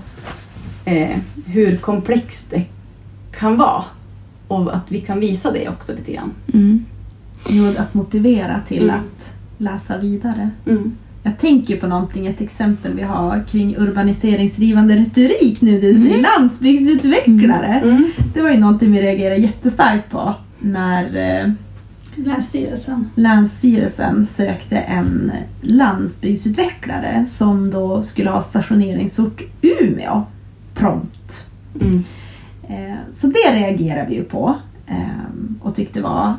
[0.85, 2.63] eh, hur komplext det
[3.31, 3.83] kan vara.
[4.47, 6.31] Och att vi kan visa det också lite grann.
[6.53, 6.85] Mm.
[7.49, 8.95] Jo, att motivera till Mm.
[8.95, 10.49] att läsa vidare.
[10.65, 10.95] Mm.
[11.27, 17.79] Jag tänker på någonting, ett exempel vi har kring urbaniseringsdrivande retorik nu du säger landsbygdsutvecklare.
[17.83, 18.11] Mm.
[18.33, 21.03] Det var ju någonting vi reagerade jättestarkt på när
[21.43, 21.51] eh,
[22.15, 23.09] Länsstyrelsen.
[23.15, 30.23] Länsstyrelsen sökte en landsbygdsutvecklare som då skulle ha stationeringsort Umeå
[30.73, 31.47] prompt.
[31.81, 32.03] Mm.
[32.69, 34.55] Eh, Så det reagerade vi ju på
[34.87, 34.97] eh,
[35.61, 36.33] och tyckte var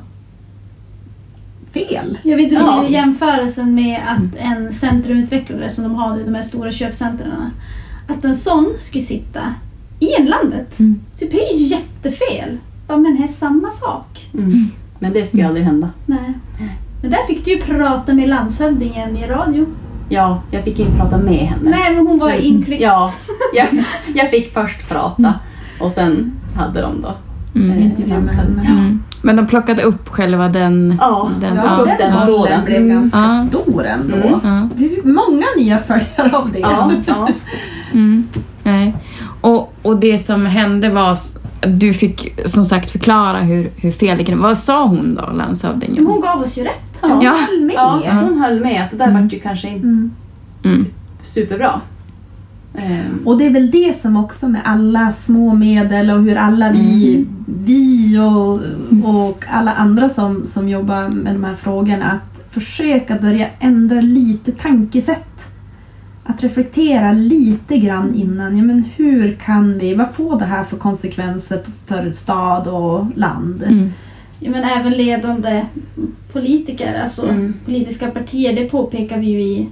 [1.72, 2.18] fel.
[2.22, 2.82] Jag vet inte Ja.
[2.82, 2.88] ja.
[2.88, 7.50] jämförelsen med att en centrumutvecklare som de har i de här stora köpcentren.
[8.08, 9.54] Att en sån skulle sitta
[10.00, 10.78] i inlandet.
[10.78, 11.00] Mm.
[11.18, 12.58] Typ det är ju jättefel.
[12.88, 14.30] Men det är samma sak.
[14.34, 14.70] Mm.
[14.98, 15.90] Men det skulle aldrig hända.
[16.06, 16.34] Nej.
[17.02, 19.66] Men där fick du ju prata med landshövdingen i radio.
[20.08, 21.70] Ja, jag fick inte prata med henne.
[21.70, 22.82] Nej, men hon var inklippd.
[22.82, 23.12] Ja,
[23.54, 23.66] jag,
[24.14, 25.34] jag fick först prata
[25.80, 27.14] och sen hade de då
[27.64, 27.78] Mm.
[27.82, 28.58] Intervju med landshövding.
[28.64, 28.80] henne.
[28.80, 29.02] Mm.
[29.22, 30.98] Men de plockade upp själva den...
[31.00, 32.64] Ja, den Ja, den, den tråden.
[32.64, 32.88] blev Mm.
[33.00, 33.46] ganska Ja.
[33.50, 34.16] stor ändå.
[34.16, 34.40] Mm.
[34.42, 34.68] Ja.
[34.76, 36.58] Vi fick många nya följare av det.
[36.58, 37.28] Ja, ja.
[37.92, 38.24] Mm.
[38.62, 38.96] Nej.
[39.40, 44.18] Och, och det som hände var s- du fick som sagt förklara hur, hur fel
[44.18, 46.06] det kunde Vad sa hon då, landshövdingen?
[46.06, 46.98] Hon gav oss ju rätt.
[47.00, 47.36] Hon Ja.
[47.48, 47.74] höll med.
[47.76, 49.22] ja, hon höll med att det där Mm.
[49.24, 50.10] vart ju kanske inte Mm.
[50.64, 50.86] Mm.
[51.22, 51.80] superbra.
[52.82, 56.72] Ehm, Och det är väl det som också med alla små medel och hur alla
[56.72, 57.44] vi, Mm.
[57.64, 58.60] vi och,
[59.28, 64.52] och alla andra som, som jobbar med de här frågorna, att försöka börja ändra lite
[64.52, 65.24] tankesätt.
[66.24, 68.56] Att reflektera lite grann innan.
[68.58, 73.62] Ja, men hur kan vi, vad får det här för konsekvenser för stad och land?
[73.62, 73.90] Mm.
[74.40, 75.66] Ja, men även ledande
[76.32, 77.54] politiker, alltså Mm.
[77.64, 79.68] politiska partier, det påpekar vi ju i,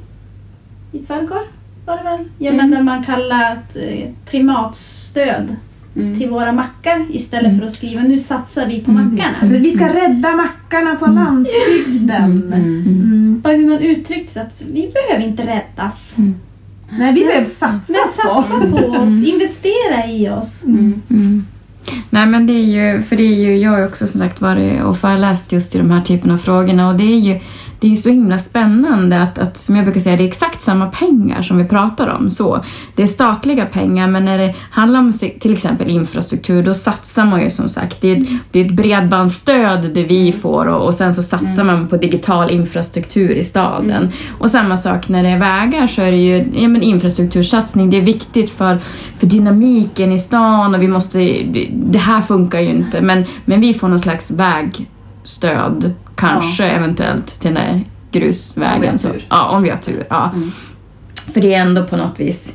[0.92, 1.42] i förrgår.
[1.86, 2.28] Var det väl?
[2.38, 2.56] Ja, Mm.
[2.56, 5.56] men där man kallat eh, klimatstöd
[5.96, 6.18] mm.
[6.18, 9.04] till våra mackar istället för att skriva nu satsar vi på Mm.
[9.14, 9.58] mackarna.
[9.58, 11.24] Vi ska rädda mackarna på Mm.
[11.24, 12.24] landsbygden.
[12.24, 12.52] Mm.
[12.86, 13.40] Mm.
[13.44, 16.16] Bara hur man uttryckt sig att vi behöver inte räddas.
[16.98, 18.76] Nej, vi behöver satsa Men satsa på.
[18.78, 20.64] på oss, investera i oss.
[20.66, 21.02] Mm.
[21.10, 21.46] Mm.
[22.10, 22.64] Nej men det är
[22.94, 25.78] ju, för det är ju, jag har också som sagt varit och föreläst just i
[25.78, 27.40] de här typerna av frågorna och det är ju
[27.80, 30.86] det är så himla spännande att, att, som jag brukar säga, det är exakt samma
[30.86, 32.30] pengar som vi pratar om.
[32.30, 32.64] Så,
[32.94, 37.40] det är statliga pengar, men när det handlar om till exempel infrastruktur, då satsar man
[37.42, 38.00] ju som sagt.
[38.00, 41.64] Det är, ett- det är ett bredbandsstöd det vi får och, och sen så satsar
[41.64, 44.08] man på digital infrastruktur i staden.
[44.38, 47.90] Och samma sak när det är vägar så är det ju ja, men infrastruktursatsning.
[47.90, 48.78] Det är viktigt för,
[49.16, 53.60] för dynamiken i stan och vi måste, det- det här funkar ju inte, men, men
[53.60, 58.74] vi får någon slags vägstöd, kanske eventuellt, till den där grusvägen.
[58.76, 59.26] Om vi har så- tur.
[59.30, 60.06] Ja, om vi har tur.
[60.10, 60.30] Ja.
[60.34, 60.50] Mm.
[61.34, 62.54] För det är ändå på något vis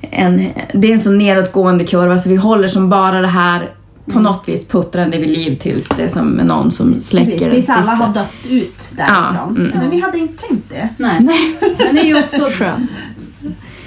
[0.00, 3.70] en, det är en så nedåtgående kurva så vi håller som bara det här
[4.04, 4.22] på Mm.
[4.22, 7.90] något vis puttrande vid liv tills det är som någon som släcker Precis, tills alla
[7.92, 9.34] har dött ut därifrån.
[9.34, 9.70] Ja, mm.
[9.78, 10.88] Men vi hade inte tänkt det.
[10.96, 11.20] Nej.
[11.78, 12.90] Men det är ju också Skönt.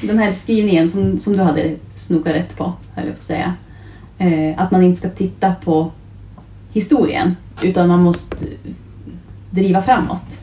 [0.01, 2.63] den här skrivningen som, som du hade snokat rätt på,
[2.95, 3.53] höll jag på att säga.
[4.17, 5.91] Eh, att man inte ska titta på
[6.71, 8.35] historien, utan man måste
[9.53, 10.41] driva framåt.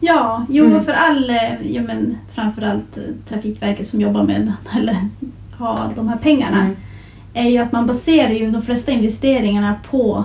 [0.00, 0.84] Ja, jo Mm.
[0.84, 4.96] för all, eh, ja, men framförallt eh, Trafikverket som jobbar med eller
[5.58, 6.76] har de här pengarna Mm.
[7.34, 10.24] är ju att man baserar ju de flesta investeringarna på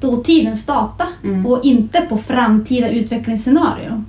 [0.00, 1.46] dåtidens data Mm.
[1.46, 4.04] och inte på framtida utvecklingsscenario.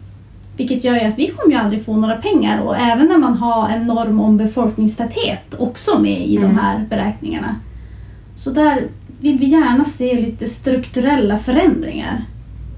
[0.57, 3.33] Vilket gör ju att vi kommer ju aldrig få några pengar och även när man
[3.37, 6.49] har en norm om befolkningstäthet också med i Mm.
[6.49, 7.55] de här beräkningarna.
[8.35, 8.83] Så där
[9.19, 12.21] vill vi gärna se lite strukturella förändringar.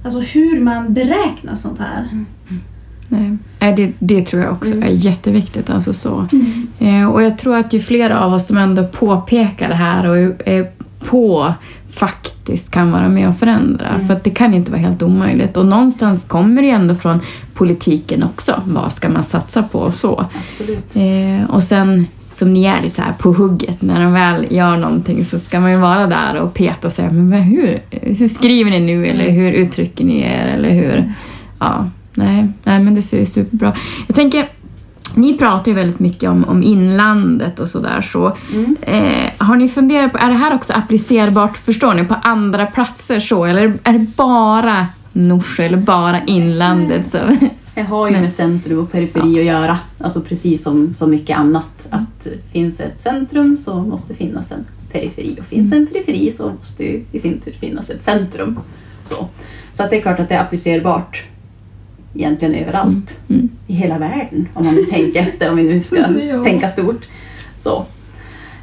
[0.03, 2.07] Alltså hur man beräknar sånt här.
[3.07, 3.37] Nej.
[3.59, 4.83] Nej, det, det tror jag också Mm.
[4.83, 5.69] är jätteviktigt.
[5.69, 6.27] Alltså så.
[6.79, 10.17] Eh, och jag tror att ju fler av oss som ändå påpekar det här och
[10.17, 11.53] är- är på
[11.89, 13.87] faktiskt kan vara med och förändra.
[13.87, 14.07] Mm.
[14.07, 15.57] För att det kan inte vara helt omöjligt.
[15.57, 17.19] Och någonstans kommer det ändå från
[17.53, 18.61] politiken också.
[18.65, 20.25] Vad ska man satsa på och så.
[20.49, 20.95] Absolut.
[20.95, 25.25] Eh, och sen som ni är så här på hugget när de väl gör någonting
[25.25, 28.79] så ska man ju vara där och peta och säga men hur, hur skriver ni
[28.79, 31.13] nu eller hur uttrycker ni er eller hur...
[31.59, 33.73] Ja, nej, nej men det ser ju superbra.
[34.07, 34.49] Jag tänker,
[35.15, 38.35] ni pratar ju väldigt mycket om, om inlandet och sådär så.
[38.53, 38.75] Mm.
[38.81, 43.19] Eh, har ni funderat på, är det här också applicerbart, förstår ni, på andra platser
[43.19, 47.07] så eller är det bara Norsjö eller bara inlandet?
[47.07, 47.17] Så?
[47.75, 49.79] Det har ju Men- med centrum och periferi att göra.
[49.97, 51.87] Alltså precis som så mycket annat.
[51.89, 55.37] Att finns ett centrum så måste finnas en periferi.
[55.39, 58.59] Och finns en periferi så måste ju i sin tur finnas ett centrum.
[59.03, 59.27] Så,
[59.73, 61.23] så att det är klart att det är applicerbart
[62.15, 63.49] egentligen överallt Mm.
[63.67, 64.47] i hela världen.
[64.53, 66.43] Om man tänker efter, om vi nu ska Ja.
[66.43, 67.07] tänka stort.
[67.59, 67.85] Så.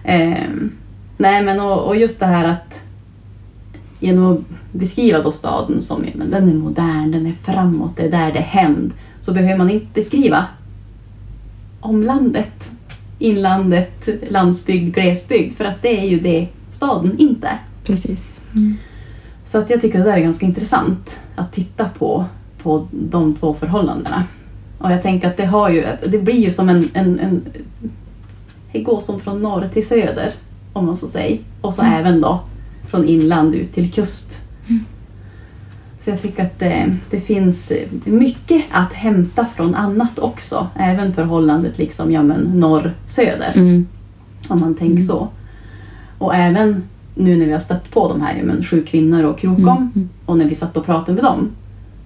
[0.04, 0.72] Ehm,
[1.16, 2.82] nej men och, och just det här att
[4.00, 4.38] genom att
[4.72, 8.32] beskriva då staden som ja, men den är modern, den är framåt, det är där
[8.32, 8.96] det händer.
[9.20, 10.46] Så behöver man inte beskriva
[11.80, 12.70] omlandet,
[13.18, 15.56] inlandet, landsbygd, glesbygd.
[15.56, 17.58] För att det är ju det staden inte är.
[17.84, 18.40] Precis.
[19.44, 22.24] Så att jag tycker att det där är ganska intressant att titta på,
[22.62, 24.24] på de två förhållandena.
[24.78, 27.44] Och jag tänker att det har ju, det blir ju som en, en, en
[28.72, 30.32] det går som från norr till söder,
[30.72, 31.38] om man så säger.
[31.60, 32.40] Och så även då
[32.90, 34.44] från inland ut till kust.
[36.00, 37.72] Så jag tycker att det, det finns
[38.04, 40.66] mycket att hämta från annat också.
[40.76, 43.52] Även förhållandet liksom, ja men norr-söder.
[43.54, 43.86] Mm.
[44.48, 45.28] Om man tänker så.
[46.18, 46.82] Och även
[47.14, 50.08] nu när vi har stött på de här ja, men, sju kvinnor och Krokom Mm.
[50.26, 51.50] och när vi satt och pratade med dem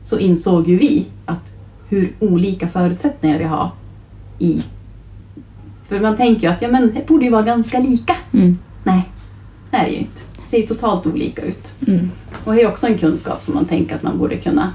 [0.04, 1.54] så insåg ju vi att
[1.88, 3.70] hur olika förutsättningar vi har
[4.38, 4.62] i...
[5.88, 8.16] För man tänker ju att ja, men, det borde ju vara ganska lika.
[8.32, 8.58] Mm.
[8.84, 9.08] Nej,
[9.70, 10.20] det är det ju inte.
[10.52, 11.72] Det ser ju totalt olika ut.
[11.88, 12.10] Mm.
[12.44, 14.72] Och det är också en kunskap som man tänker att man borde kunna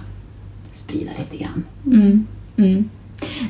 [0.74, 1.64] sprida lite grann.
[1.86, 2.28] Mm.
[2.58, 2.90] Mm.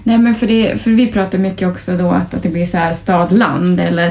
[0.04, 2.78] Nej men för, det, för vi pratar mycket också då att, att det blir så
[2.78, 4.08] här stad-land eller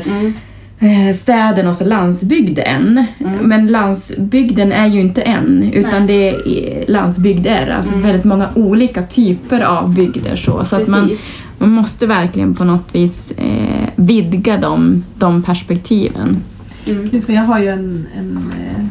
[0.78, 3.04] eh, städen och så landsbygden.
[3.18, 3.38] Mm.
[3.38, 8.06] Men landsbygden är ju inte en utan det är landsbygder, alltså Mm.
[8.06, 10.36] väldigt många olika typer av bygder.
[10.36, 11.10] Så, så att man,
[11.58, 16.42] man måste verkligen på något vis eh, vidga de, de perspektiven.
[16.87, 17.22] Mm.
[17.22, 18.84] För jag har ju en, en eh,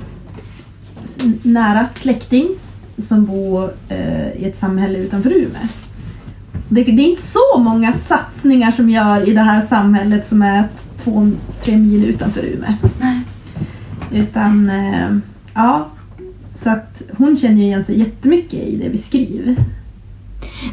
[1.23, 2.47] n- nära släkting
[2.97, 5.61] som bor eh, i ett samhälle utanför Umeå.
[6.69, 10.63] Det, det är inte så många satsningar som gör i det här samhället som är
[11.03, 11.31] två,
[11.63, 12.73] tre mil utanför Umeå.
[13.01, 13.19] Nej.
[14.13, 15.17] Utan, eh,
[15.53, 15.89] ja.
[16.55, 19.55] Så att hon känner ju igen sig jättemycket i det vi skriver.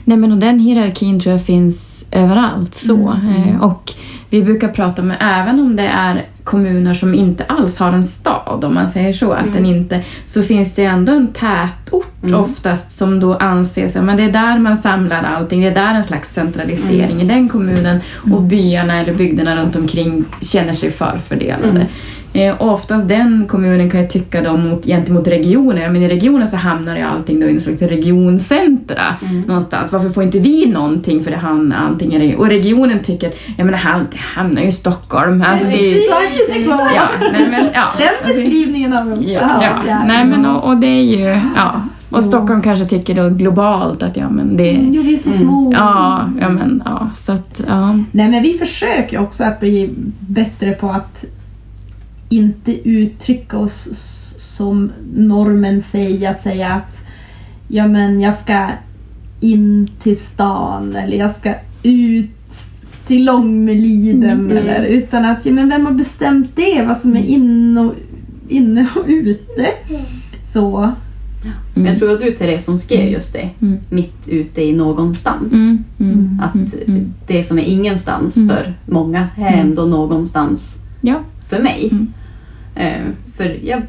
[0.05, 2.75] Nej men och den hierarkin tror jag finns överallt.
[2.75, 3.09] så.
[3.09, 3.33] Mm.
[3.49, 3.93] Eh, Och
[4.31, 8.65] vi brukar prata med, även om det är kommuner som inte alls har en stad,
[8.65, 12.41] om man säger så, att den inte, så finns det ändå en tätort Mm.
[12.41, 16.05] oftast som då anses, men det är där man samlar allting, det är där en
[16.05, 18.01] slags centralisering i den kommunen
[18.33, 21.87] och byarna eller bygderna runt omkring känner sig förfördelade.
[22.35, 26.57] Eh, oftast den kommunen kan ju tycka då mot, gentemot regionen, men i regionen så
[26.57, 29.15] hamnar ju allting då i en slags regioncentra
[29.47, 29.93] någonstans.
[29.93, 32.35] Varför får inte vi någonting för det hamnar antingen i...
[32.37, 35.45] Och regionen tycker att, jag menar, han- det hamnar ju i Stockholm.
[35.47, 36.71] Alltså, det är, Precis så!
[36.97, 37.89] ja, nej, men, ja.
[37.99, 39.71] Den Alltså, beskrivningen vi också Ja, ja.
[39.89, 39.99] ja.
[40.07, 41.73] Nej, men och, och det är ju, ja.
[42.11, 45.73] Och Stockholm kanske tycker då globalt att ja men det, Jo, vi är så små.
[45.73, 47.93] ja, ja men ja, så att, ja.
[48.13, 51.25] Nej men vi försöker också att bli bättre på att
[52.37, 53.89] inte uttrycka oss
[54.39, 56.97] som normen säger, att säga att
[57.69, 58.67] ja men jag ska
[59.41, 62.31] in till stan eller jag ska ut
[63.07, 66.83] till Långmeliden eller utan att, ja men vem har bestämt det?
[66.87, 67.95] Vad som är in och,
[68.49, 69.67] inne och ute?
[70.53, 70.93] Så.
[71.75, 73.79] Men jag tror att du Therese som skrev just det, Mm.
[73.91, 75.53] mitt ute i någonstans.
[75.53, 77.13] Mm, mm, Att mm.
[77.27, 78.49] det som är ingenstans Mm.
[78.49, 81.21] för många är ändå någonstans Ja.
[81.49, 81.91] för mig.
[82.75, 83.03] Mm.
[83.03, 83.83] Eh, för jag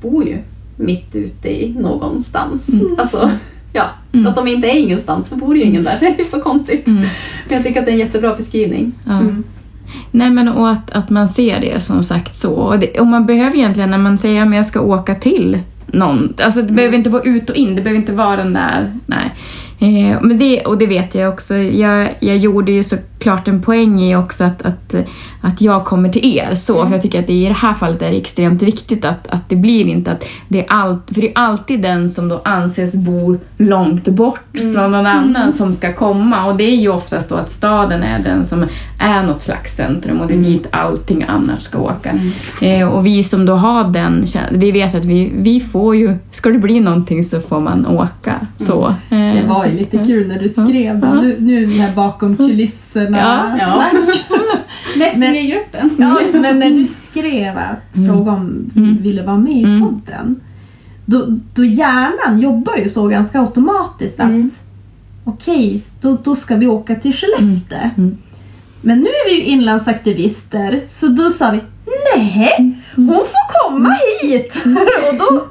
[0.00, 0.38] bor ju
[0.76, 2.68] mitt ute i någonstans.
[2.68, 2.94] Mm.
[2.98, 3.30] Alltså,
[3.72, 4.26] ja, Mm.
[4.26, 5.96] att vi inte är ingenstans då bor ju ingen där.
[6.00, 6.86] Det är så konstigt.
[6.86, 7.04] Mm.
[7.48, 8.92] Jag tycker att det är en jättebra beskrivning.
[9.06, 9.12] Ja.
[9.18, 9.44] Mm.
[10.10, 12.54] Nej men och att, att man ser det som sagt så.
[12.54, 16.34] Och, det, och man behöver egentligen när man säger att jag ska åka till någon,
[16.42, 19.34] alltså det behöver inte vara ut och in, det behöver inte vara den där, nej.
[19.80, 24.00] Eh, men det, och det vet jag också, jag, jag gjorde ju såklart en poäng
[24.02, 24.94] i också att, att,
[25.40, 28.02] att jag kommer till er så, för jag tycker att det, i det här fallet
[28.02, 31.28] är det extremt viktigt att, att det blir inte att det är allt, för det
[31.28, 36.46] är alltid den som då anses bo långt bort från någon annan som ska komma.
[36.46, 38.66] Och det är ju oftast då att staden är den som
[39.00, 42.14] är något slags centrum och det är dit allting annars ska åka.
[42.60, 46.50] Eh, och vi som då har den, vi vet att vi, vi får ju, ska
[46.50, 48.46] det bli någonting så får man åka.
[48.56, 48.88] Så.
[49.10, 51.08] Eh, Det var ju lite kul när du skrev Ja.
[51.08, 51.20] det.
[51.20, 53.18] Du, nu här bakom kulisserna.
[53.18, 53.56] Ja.
[53.60, 53.84] Ja.
[54.26, 54.38] snack.
[54.96, 55.90] Messengergruppen.
[55.98, 58.08] Ja, men när du skrev att Mm.
[58.14, 59.02] fråga om vi Mm.
[59.02, 59.80] ville vara med i Mm.
[59.80, 60.40] podden.
[61.06, 64.50] Då, då hjärnan jobbar ju så ganska automatiskt att Mm.
[65.24, 67.78] okej, då, då ska vi åka till Skellefteå.
[67.96, 68.16] Mm.
[68.80, 71.60] Men nu är vi ju inlandsaktivister så då sa vi
[72.16, 72.74] nej, Mm.
[72.96, 74.64] hon får komma hit.
[75.12, 75.46] Och då,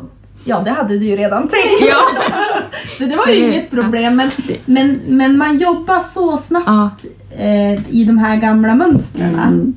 [0.47, 1.89] ja det hade du ju redan tänkt.
[1.89, 2.21] Ja.
[2.97, 4.15] Så det var ju Det- inget problem.
[4.15, 4.31] Men,
[4.65, 7.05] men, men man jobbar så snabbt
[7.37, 9.35] eh, i de här gamla mönstren.
[9.39, 9.73] Mm.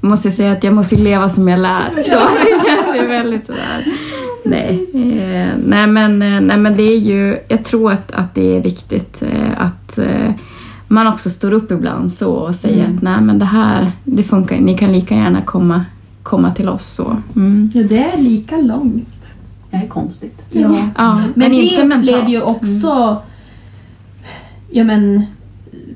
[0.00, 1.90] Måste säga att jag måste leva som jag lär.
[1.90, 2.00] Så
[2.44, 3.86] det känns ju väldigt sådär.
[4.44, 8.56] Nej, eh, nej, men, eh, nej men det är ju, jag tror att, att det
[8.56, 10.30] är viktigt eh, att eh,
[10.88, 14.56] man också står upp ibland så och säger att nej men det här, det funkar
[14.56, 15.84] ni kan lika gärna komma,
[16.22, 17.16] komma till oss så.
[17.36, 17.70] Mm.
[17.74, 19.08] Ja, det är lika långt.
[19.70, 20.42] Det är konstigt.
[20.50, 20.76] Ja.
[20.96, 22.28] Ja, men, Men, inte det blev mentalt.
[22.30, 23.22] ju också
[24.70, 25.22] ja, men,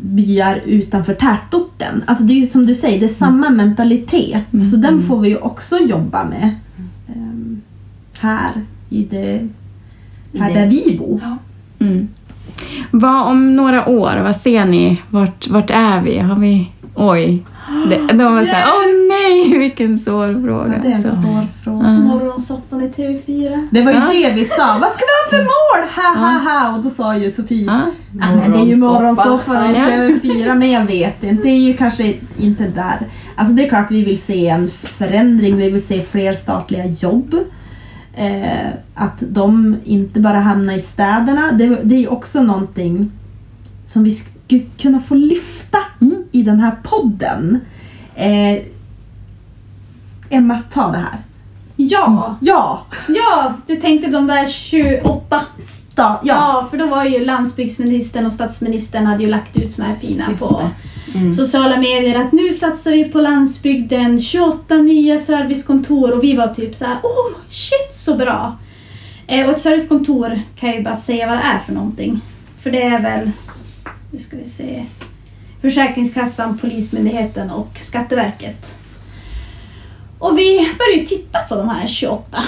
[0.00, 2.02] byar utanför tätorten.
[2.06, 4.52] Alltså det är ju som du säger, det är samma mentalitet.
[4.52, 4.64] Mm.
[4.64, 6.50] Så den får vi ju också jobba med
[7.08, 7.60] ehm,
[8.20, 8.50] här
[8.90, 9.48] i det,
[10.38, 11.20] här I där det- vi bor.
[11.22, 11.36] Ja.
[11.86, 12.08] Mm.
[12.90, 15.02] Vad om några år, vad ser ni?
[15.10, 16.18] Vart, vart är vi?
[16.18, 16.70] Har vi...
[16.94, 17.42] Oj.
[17.90, 20.78] Det, de var såhär, åh nej, vilken svår Ja, fråga.
[20.82, 21.08] det är en Så.
[21.10, 21.86] svår fråga.
[21.86, 21.92] Ja.
[21.92, 23.68] Morgonsoffan i TV4.
[23.70, 24.08] Det var ju Ja.
[24.28, 24.78] det vi sa.
[24.80, 25.88] Vad ska vi ha för mål?
[25.96, 26.76] Ha ha ha!
[26.76, 27.72] Och då sa ju Sofie Ja.
[28.22, 29.80] Ah, nej, det är ju morgonsoffan i Ja.
[29.86, 31.42] TV4 men jag vet inte.
[31.42, 33.08] Det är ju kanske inte där.
[33.36, 35.56] Alltså det är klart vi vill se en förändring.
[35.56, 37.34] Vi vill se fler statliga jobb.
[38.16, 41.52] Eh, att de inte bara hamnar i städerna.
[41.52, 43.10] Det, det är ju också någonting
[43.84, 46.03] som vi skulle kunna få lyfta Mm.
[46.34, 47.60] I den här podden.
[48.14, 48.62] Eh,
[50.30, 51.18] Emma, ta det här.
[51.76, 52.86] Ja, Ja!
[53.08, 55.40] ja, du tänkte de där 28.
[55.58, 56.18] Sta, ja.
[56.22, 60.24] Ja, för då var ju landsbygdsministern och statsministern hade ju lagt ut såna här fina
[60.30, 60.70] Just på.
[61.14, 61.32] Mm.
[61.32, 66.74] sociala medier att nu satsar vi på landsbygden, 28 nya servicekontor och vi var typ
[66.74, 68.58] så här: oh shit så bra.
[69.26, 72.20] Eh, och ett servicekontor kan jag ju bara säga vad det är för någonting.
[72.62, 73.30] För det är väl,
[74.10, 74.84] nu ska vi se,
[75.64, 78.78] Försäkringskassan, Polismyndigheten och Skatteverket.
[80.18, 82.44] Och vi började titta på de här 28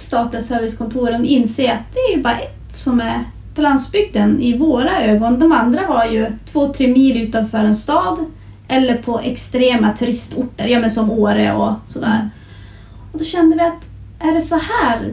[0.00, 5.02] statliga servicekontoren och inse att det är bara ett som är på landsbygden i våra
[5.02, 5.38] ögon.
[5.38, 8.18] De andra var ju två, tre mil utanför en stad
[8.68, 12.30] eller på extrema turistorter, ja men som Åre och sådär.
[13.12, 15.12] Och då kände vi att är det så här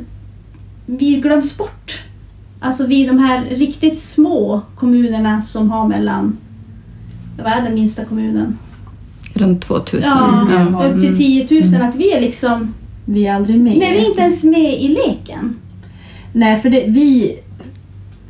[0.86, 2.04] vi glöms bort?
[2.60, 6.38] Alltså vi de här riktigt små kommunerna som har mellan,
[7.44, 8.58] vad är den minsta kommunen?
[9.34, 10.12] Runt 2000.
[10.12, 10.84] Ja, Ja.
[10.88, 12.74] upp till 10 000, att vi är liksom,
[13.06, 13.78] Vi är aldrig med.
[13.78, 15.56] nej vi är inte ens med i leken.
[16.34, 17.36] Nej, för det, vi...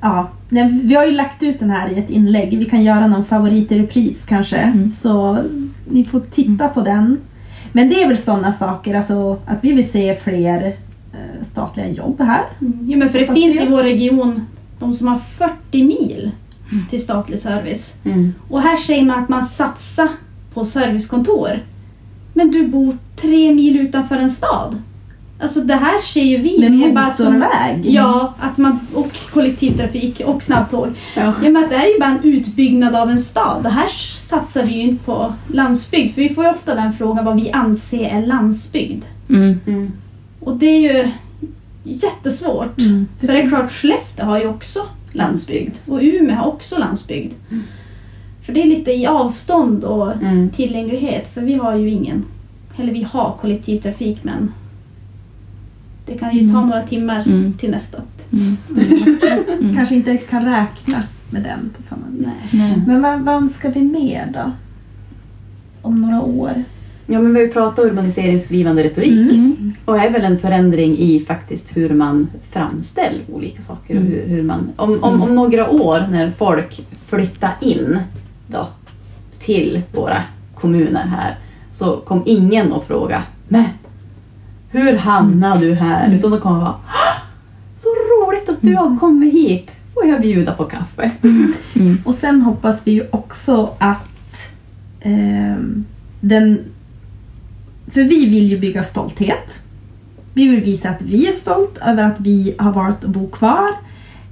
[0.01, 2.57] Ja, nej, vi har ju lagt ut den här i ett inlägg.
[2.59, 4.57] Vi kan göra någon favorit i repris kanske.
[4.57, 4.89] Mm.
[4.89, 5.37] Så
[5.89, 7.17] ni får titta på den.
[7.71, 10.67] Men det är väl sådana saker, alltså att vi vill se fler
[11.13, 12.41] eh, statliga jobb här.
[12.61, 12.79] Mm.
[12.83, 13.65] Jo, men för det Hoppas finns vi.
[13.65, 14.41] i vår region
[14.79, 16.08] de som har 40 mil
[16.89, 17.95] till statlig service.
[18.03, 18.33] Mm.
[18.49, 20.07] Och här säger man att man satsar
[20.53, 21.65] på servicekontor.
[22.33, 24.81] Men du bor tre mil utanför en stad.
[25.41, 27.25] Alltså det här ser ju vi Med mer bara som...
[27.25, 27.85] motorväg.
[27.85, 30.87] Ja, att man, och kollektivtrafik och snabbtåg.
[31.15, 31.33] Ja.
[31.43, 33.63] Ja, men att det här är ju bara en utbyggnad av en stad.
[33.63, 36.15] Det här satsar vi ju inte på landsbygd.
[36.15, 39.03] För vi får ju ofta den frågan vad vi anser är landsbygd.
[39.29, 39.59] Mm.
[39.67, 39.91] Mm.
[40.39, 41.11] Och det är ju
[41.83, 42.79] jättesvårt.
[42.79, 43.07] Mm.
[43.19, 44.79] För det är klart, Skellefteå har ju också
[45.11, 45.75] landsbygd.
[45.87, 47.33] Och Umeå har också landsbygd.
[48.45, 50.49] För det är lite i avstånd och Mm.
[50.49, 51.33] tillgänglighet.
[51.33, 52.25] För vi har ju ingen,
[52.77, 54.51] eller vi har kollektivtrafik men
[56.05, 56.69] det kan ju ta Mm.
[56.69, 57.53] några timmar Mm.
[57.53, 57.97] till nästa.
[58.31, 58.57] Mm.
[59.59, 59.75] Mm.
[59.75, 60.97] Kanske inte kan räkna
[61.29, 62.25] med den på samma vis.
[62.27, 62.35] Nej.
[62.51, 62.81] Nej.
[62.87, 64.51] Men vad, vad önskar vi mer då?
[65.81, 66.63] Om några år?
[67.11, 69.31] Ja, men vi pratat urbaniseringsdrivande retorik.
[69.33, 69.73] Mm.
[69.85, 73.95] Och är väl en förändring i faktiskt hur man framställer olika saker.
[73.95, 74.11] Och Mm.
[74.13, 77.99] hur, hur man, om, om, om några år när folk flyttar in
[78.47, 78.67] då,
[79.39, 80.23] till våra
[80.55, 81.37] kommuner här
[81.71, 83.63] så kom ingen att fråga Men
[84.69, 86.05] hur hamnade du här?
[86.05, 86.19] Mm.
[86.19, 87.21] Utan de kommer vara "Ah,
[87.77, 89.71] Så roligt att du har kommit hit!
[89.93, 91.11] Får jag bjuda på kaffe?
[91.75, 91.97] Mm.
[92.05, 94.49] Och sen hoppas vi ju också att
[95.01, 95.85] ehm,
[96.21, 96.59] den...
[97.93, 99.59] För vi vill ju bygga stolthet.
[100.33, 103.69] Vi vill visa att vi är stolt över att vi har valt att bo kvar.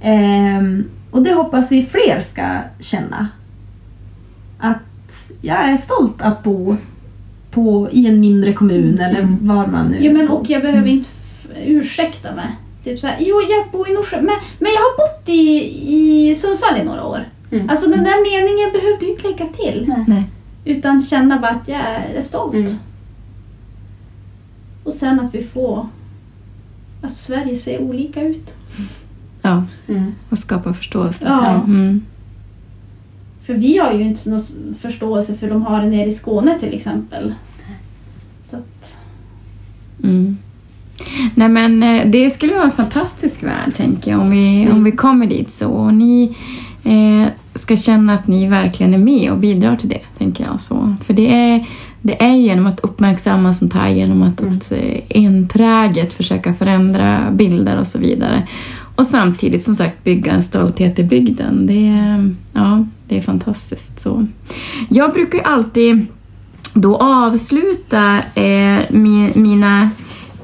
[0.02, 2.42] Ehm, och det hoppas vi fler ska
[2.80, 3.28] känna.
[4.58, 6.76] Att jag är stolt att bo
[7.50, 11.08] på, i en mindre kommun eller var man nu Ja, men och jag behöver inte
[11.44, 12.46] f- ursäkta mig.
[12.84, 15.72] Typ såhär, jo jag bor i Norsjö, men, men jag har bott i,
[16.28, 17.20] i Sundsvall i några år.
[17.50, 17.68] Mm.
[17.70, 19.94] Alltså den där meningen behövde du inte lägga till.
[20.06, 20.22] Nej.
[20.64, 21.80] Utan känna bara att jag
[22.16, 22.54] är stolt.
[22.54, 22.70] Mm.
[24.88, 25.86] Och sen att vi får...
[27.02, 28.54] Att Sverige ser olika ut.
[29.42, 30.12] Ja, Mm.
[30.30, 31.26] och skapa förståelse.
[31.28, 31.54] Ja.
[31.54, 32.04] Mm.
[33.46, 34.40] För vi har ju inte någon
[34.80, 37.34] förståelse för de har det nere i Skåne till exempel.
[38.50, 38.96] Så att,
[40.02, 40.36] Mm.
[41.34, 44.92] Nej men eh, det skulle vara en fantastisk värld tänker jag om vi, om vi
[44.92, 45.68] kommer dit så.
[45.68, 46.36] Och ni
[46.84, 50.60] eh, ska känna att ni verkligen är med och bidrar till det, tänker jag.
[50.60, 50.94] så.
[51.04, 51.66] För det är,
[52.02, 57.78] det är genom att uppmärksamma sånt här, genom att, att eh, enträget försöka förändra bilder
[57.78, 58.48] och så vidare.
[58.94, 61.66] Och samtidigt som sagt bygga en stolthet i bygden.
[61.66, 61.92] Det,
[62.52, 64.00] ja, det är fantastiskt.
[64.00, 64.26] så.
[64.88, 66.06] Jag brukar alltid
[66.74, 69.90] då avsluta eh, mi, mina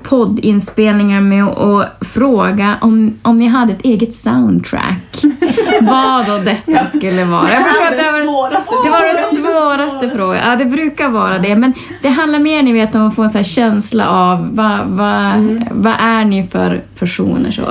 [0.04, 5.24] poddinspelningar med att fråga om, om ni hade ett eget soundtrack.
[5.80, 7.52] Vad då detta skulle vara.
[7.52, 8.50] Jag förstår att det var,
[8.84, 10.50] det var den svåraste frågan.
[10.50, 11.56] Ja, det brukar vara det.
[11.56, 14.86] Men det handlar mer ni vet, om att få en så här känsla av vad,
[14.86, 17.50] vad, vad är ni för personer.
[17.50, 17.62] Så.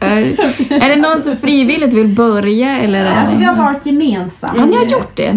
[0.00, 0.22] Är,
[0.70, 2.80] är det någon som frivilligt vill börja?
[2.80, 4.52] Eller Alltså vi har varit gemensamt.
[4.56, 5.32] Ja, ni har gjort det?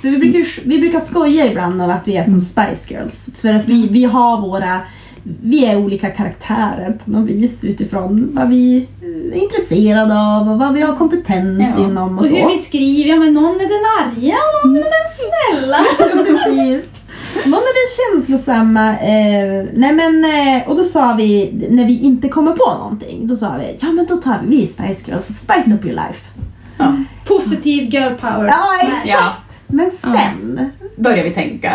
[0.00, 3.30] För vi, brukar, vi brukar skoja ibland om att vi är som Spice Girls.
[3.40, 4.80] För att vi, vi har våra...
[5.42, 8.88] Vi är olika karaktärer på något vis utifrån vad vi
[9.32, 11.84] är intresserade av och vad vi har kompetens Ja.
[11.84, 12.34] inom och, och så.
[12.36, 15.76] hur vi skriver, ja men någon är den arga och någon är den snälla.
[16.24, 16.84] Precis.
[17.46, 18.90] Någon är den känslosamma.
[18.90, 23.36] Eh, nej men, eh, och då sa vi, när vi inte kommer på någonting, då
[23.36, 26.30] sa vi ja men då tar vi, vi Spice Girls, spice up your life.
[26.78, 26.96] Ja.
[27.24, 28.44] Positiv girl power.
[28.46, 29.08] Ja, exakt.
[29.08, 29.32] Ja.
[29.66, 31.72] Men sen, Börjar vi tänka.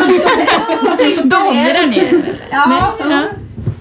[0.83, 2.35] då tänkte Då vi- ångrar ni er.
[2.51, 3.23] Ja, Ja.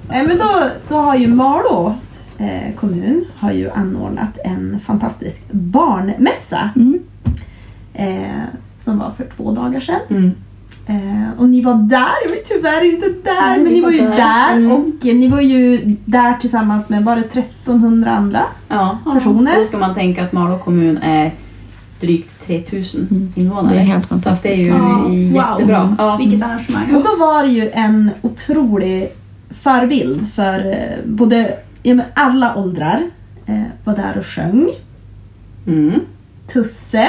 [0.08, 0.48] Men då,
[0.88, 1.94] då har ju Malå
[2.38, 6.98] eh, kommun har ju anordnat en fantastisk barnmässa Mm.
[7.94, 8.42] eh,
[8.80, 10.00] som var för två dagar sedan.
[10.10, 10.30] Mm.
[10.86, 13.92] Eh, och ni var där, jag var tyvärr inte där, Nej, men ni var var
[13.92, 14.16] ju där.
[14.16, 14.72] där Mm.
[14.72, 18.40] och ni var ju där tillsammans med, var det 1300 andra?
[18.68, 18.98] Ja.
[19.12, 19.56] Personer.
[19.58, 21.34] Då ska man tänka att Malå kommun är
[22.00, 23.32] drygt 3000 Mm.
[23.36, 23.74] invånare.
[23.74, 24.58] Det är helt Så att det är fantastiskt.
[24.58, 25.34] ju Ja, wow.
[25.34, 25.96] jättebra.
[25.98, 26.16] Ja.
[26.16, 26.94] Vilket arrangemang.
[26.96, 29.12] Och då var det ju en otrolig
[29.62, 33.02] förebild för eh, både ja, alla åldrar
[33.46, 34.68] eh, var där och sjöng.
[35.66, 36.00] Mm.
[36.52, 37.08] Tusse.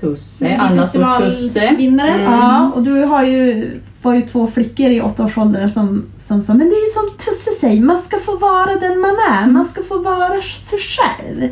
[0.00, 1.30] Tusse, alla står Tusse.
[1.30, 2.10] Festivalvinnare.
[2.10, 2.22] Mm.
[2.32, 3.70] Ja, och du har ju,
[4.02, 7.80] var ju två flickor i åttaårsåldern som, som sa men det är som Tusse säger,
[7.82, 11.48] man ska få vara den man är, man ska få vara sig själv.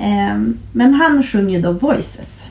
[0.00, 2.48] Ehm, men han sjunger ju då Voices.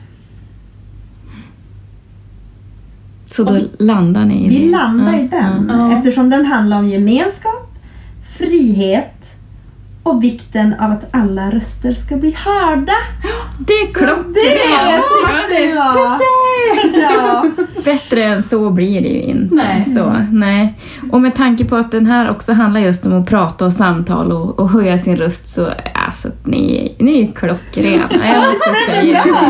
[3.26, 4.70] Så då landar ni i Vi det?
[4.70, 5.96] landar i den ja.
[5.96, 7.68] Eftersom den handlar om gemenskap,
[8.38, 9.14] frihet
[10.02, 12.92] och vikten av att alla röster ska bli hörda.
[13.58, 14.34] Det är klockrent!
[14.34, 15.64] Det!
[15.74, 16.18] Ja.
[17.84, 19.54] Bättre än så blir det ju inte.
[19.54, 19.84] Nej.
[19.84, 20.74] Så, nej.
[21.12, 24.32] Och med tanke på att den här också handlar just om att prata och samtal
[24.32, 25.68] och, och höja sin röst så
[26.06, 28.08] alltså, ni, ni är klockrena.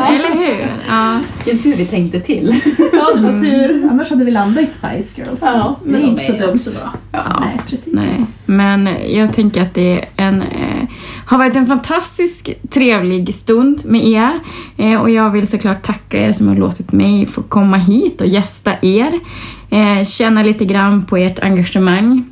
[0.09, 0.74] Eller hur?
[0.89, 1.18] Ja.
[1.45, 2.61] Vilken tur vi tänkte till.
[2.93, 3.07] Ja,
[3.41, 3.89] tur.
[3.91, 5.41] Annars hade vi landat i Spice Girls.
[5.43, 6.51] Ja, det är inte så dumt.
[6.51, 6.93] också bra.
[7.12, 7.41] Ja.
[7.41, 7.95] Nej, precis.
[7.95, 10.88] Nej, men jag tänker att det är en, eh,
[11.26, 14.40] har varit en fantastisk trevlig stund med er
[14.76, 18.26] eh, och jag vill såklart tacka er som har låtit mig få komma hit och
[18.26, 19.20] gästa er.
[19.70, 22.24] Eh, känna lite grann på ert engagemang,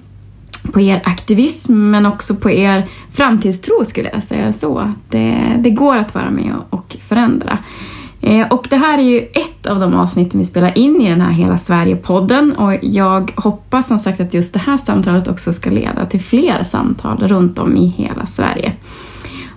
[0.73, 4.93] på er aktivism men också på er framtidstro skulle jag säga så.
[5.09, 7.59] Det, det går att vara med och, och förändra.
[8.21, 11.21] Eh, och det här är ju ett av de avsnitten vi spelar in i den
[11.21, 15.71] här Hela Sverige-podden och jag hoppas som sagt att just det här samtalet också ska
[15.71, 18.73] leda till fler samtal runt om i hela Sverige.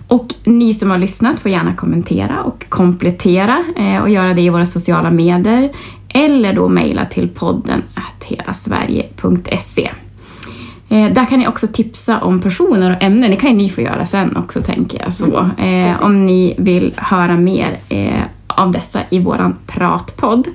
[0.08, 4.48] Och ni som har lyssnat får gärna kommentera och komplettera eh, och göra det i
[4.48, 5.70] våra sociala medier
[6.08, 9.90] eller då mejla till podden att helasverige.se.
[10.88, 13.30] Eh, där kan ni också tipsa om personer och ämnen.
[13.30, 15.12] Det kan ju ni få göra sen också tänker jag.
[15.12, 18.22] Så, eh, om ni vill höra mer eh,
[18.56, 20.48] av dessa i våran pratpodd.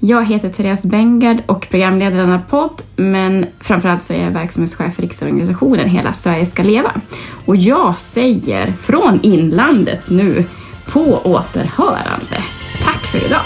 [0.00, 5.02] Jag heter Therese Bengard och programleder denna podd men framförallt så är jag verksamhetschef för
[5.02, 6.90] riksorganisationen Hela Sverige ska leva.
[7.46, 10.44] Och jag säger från inlandet nu
[10.92, 12.36] på återhörande.
[12.84, 13.42] Tack för idag!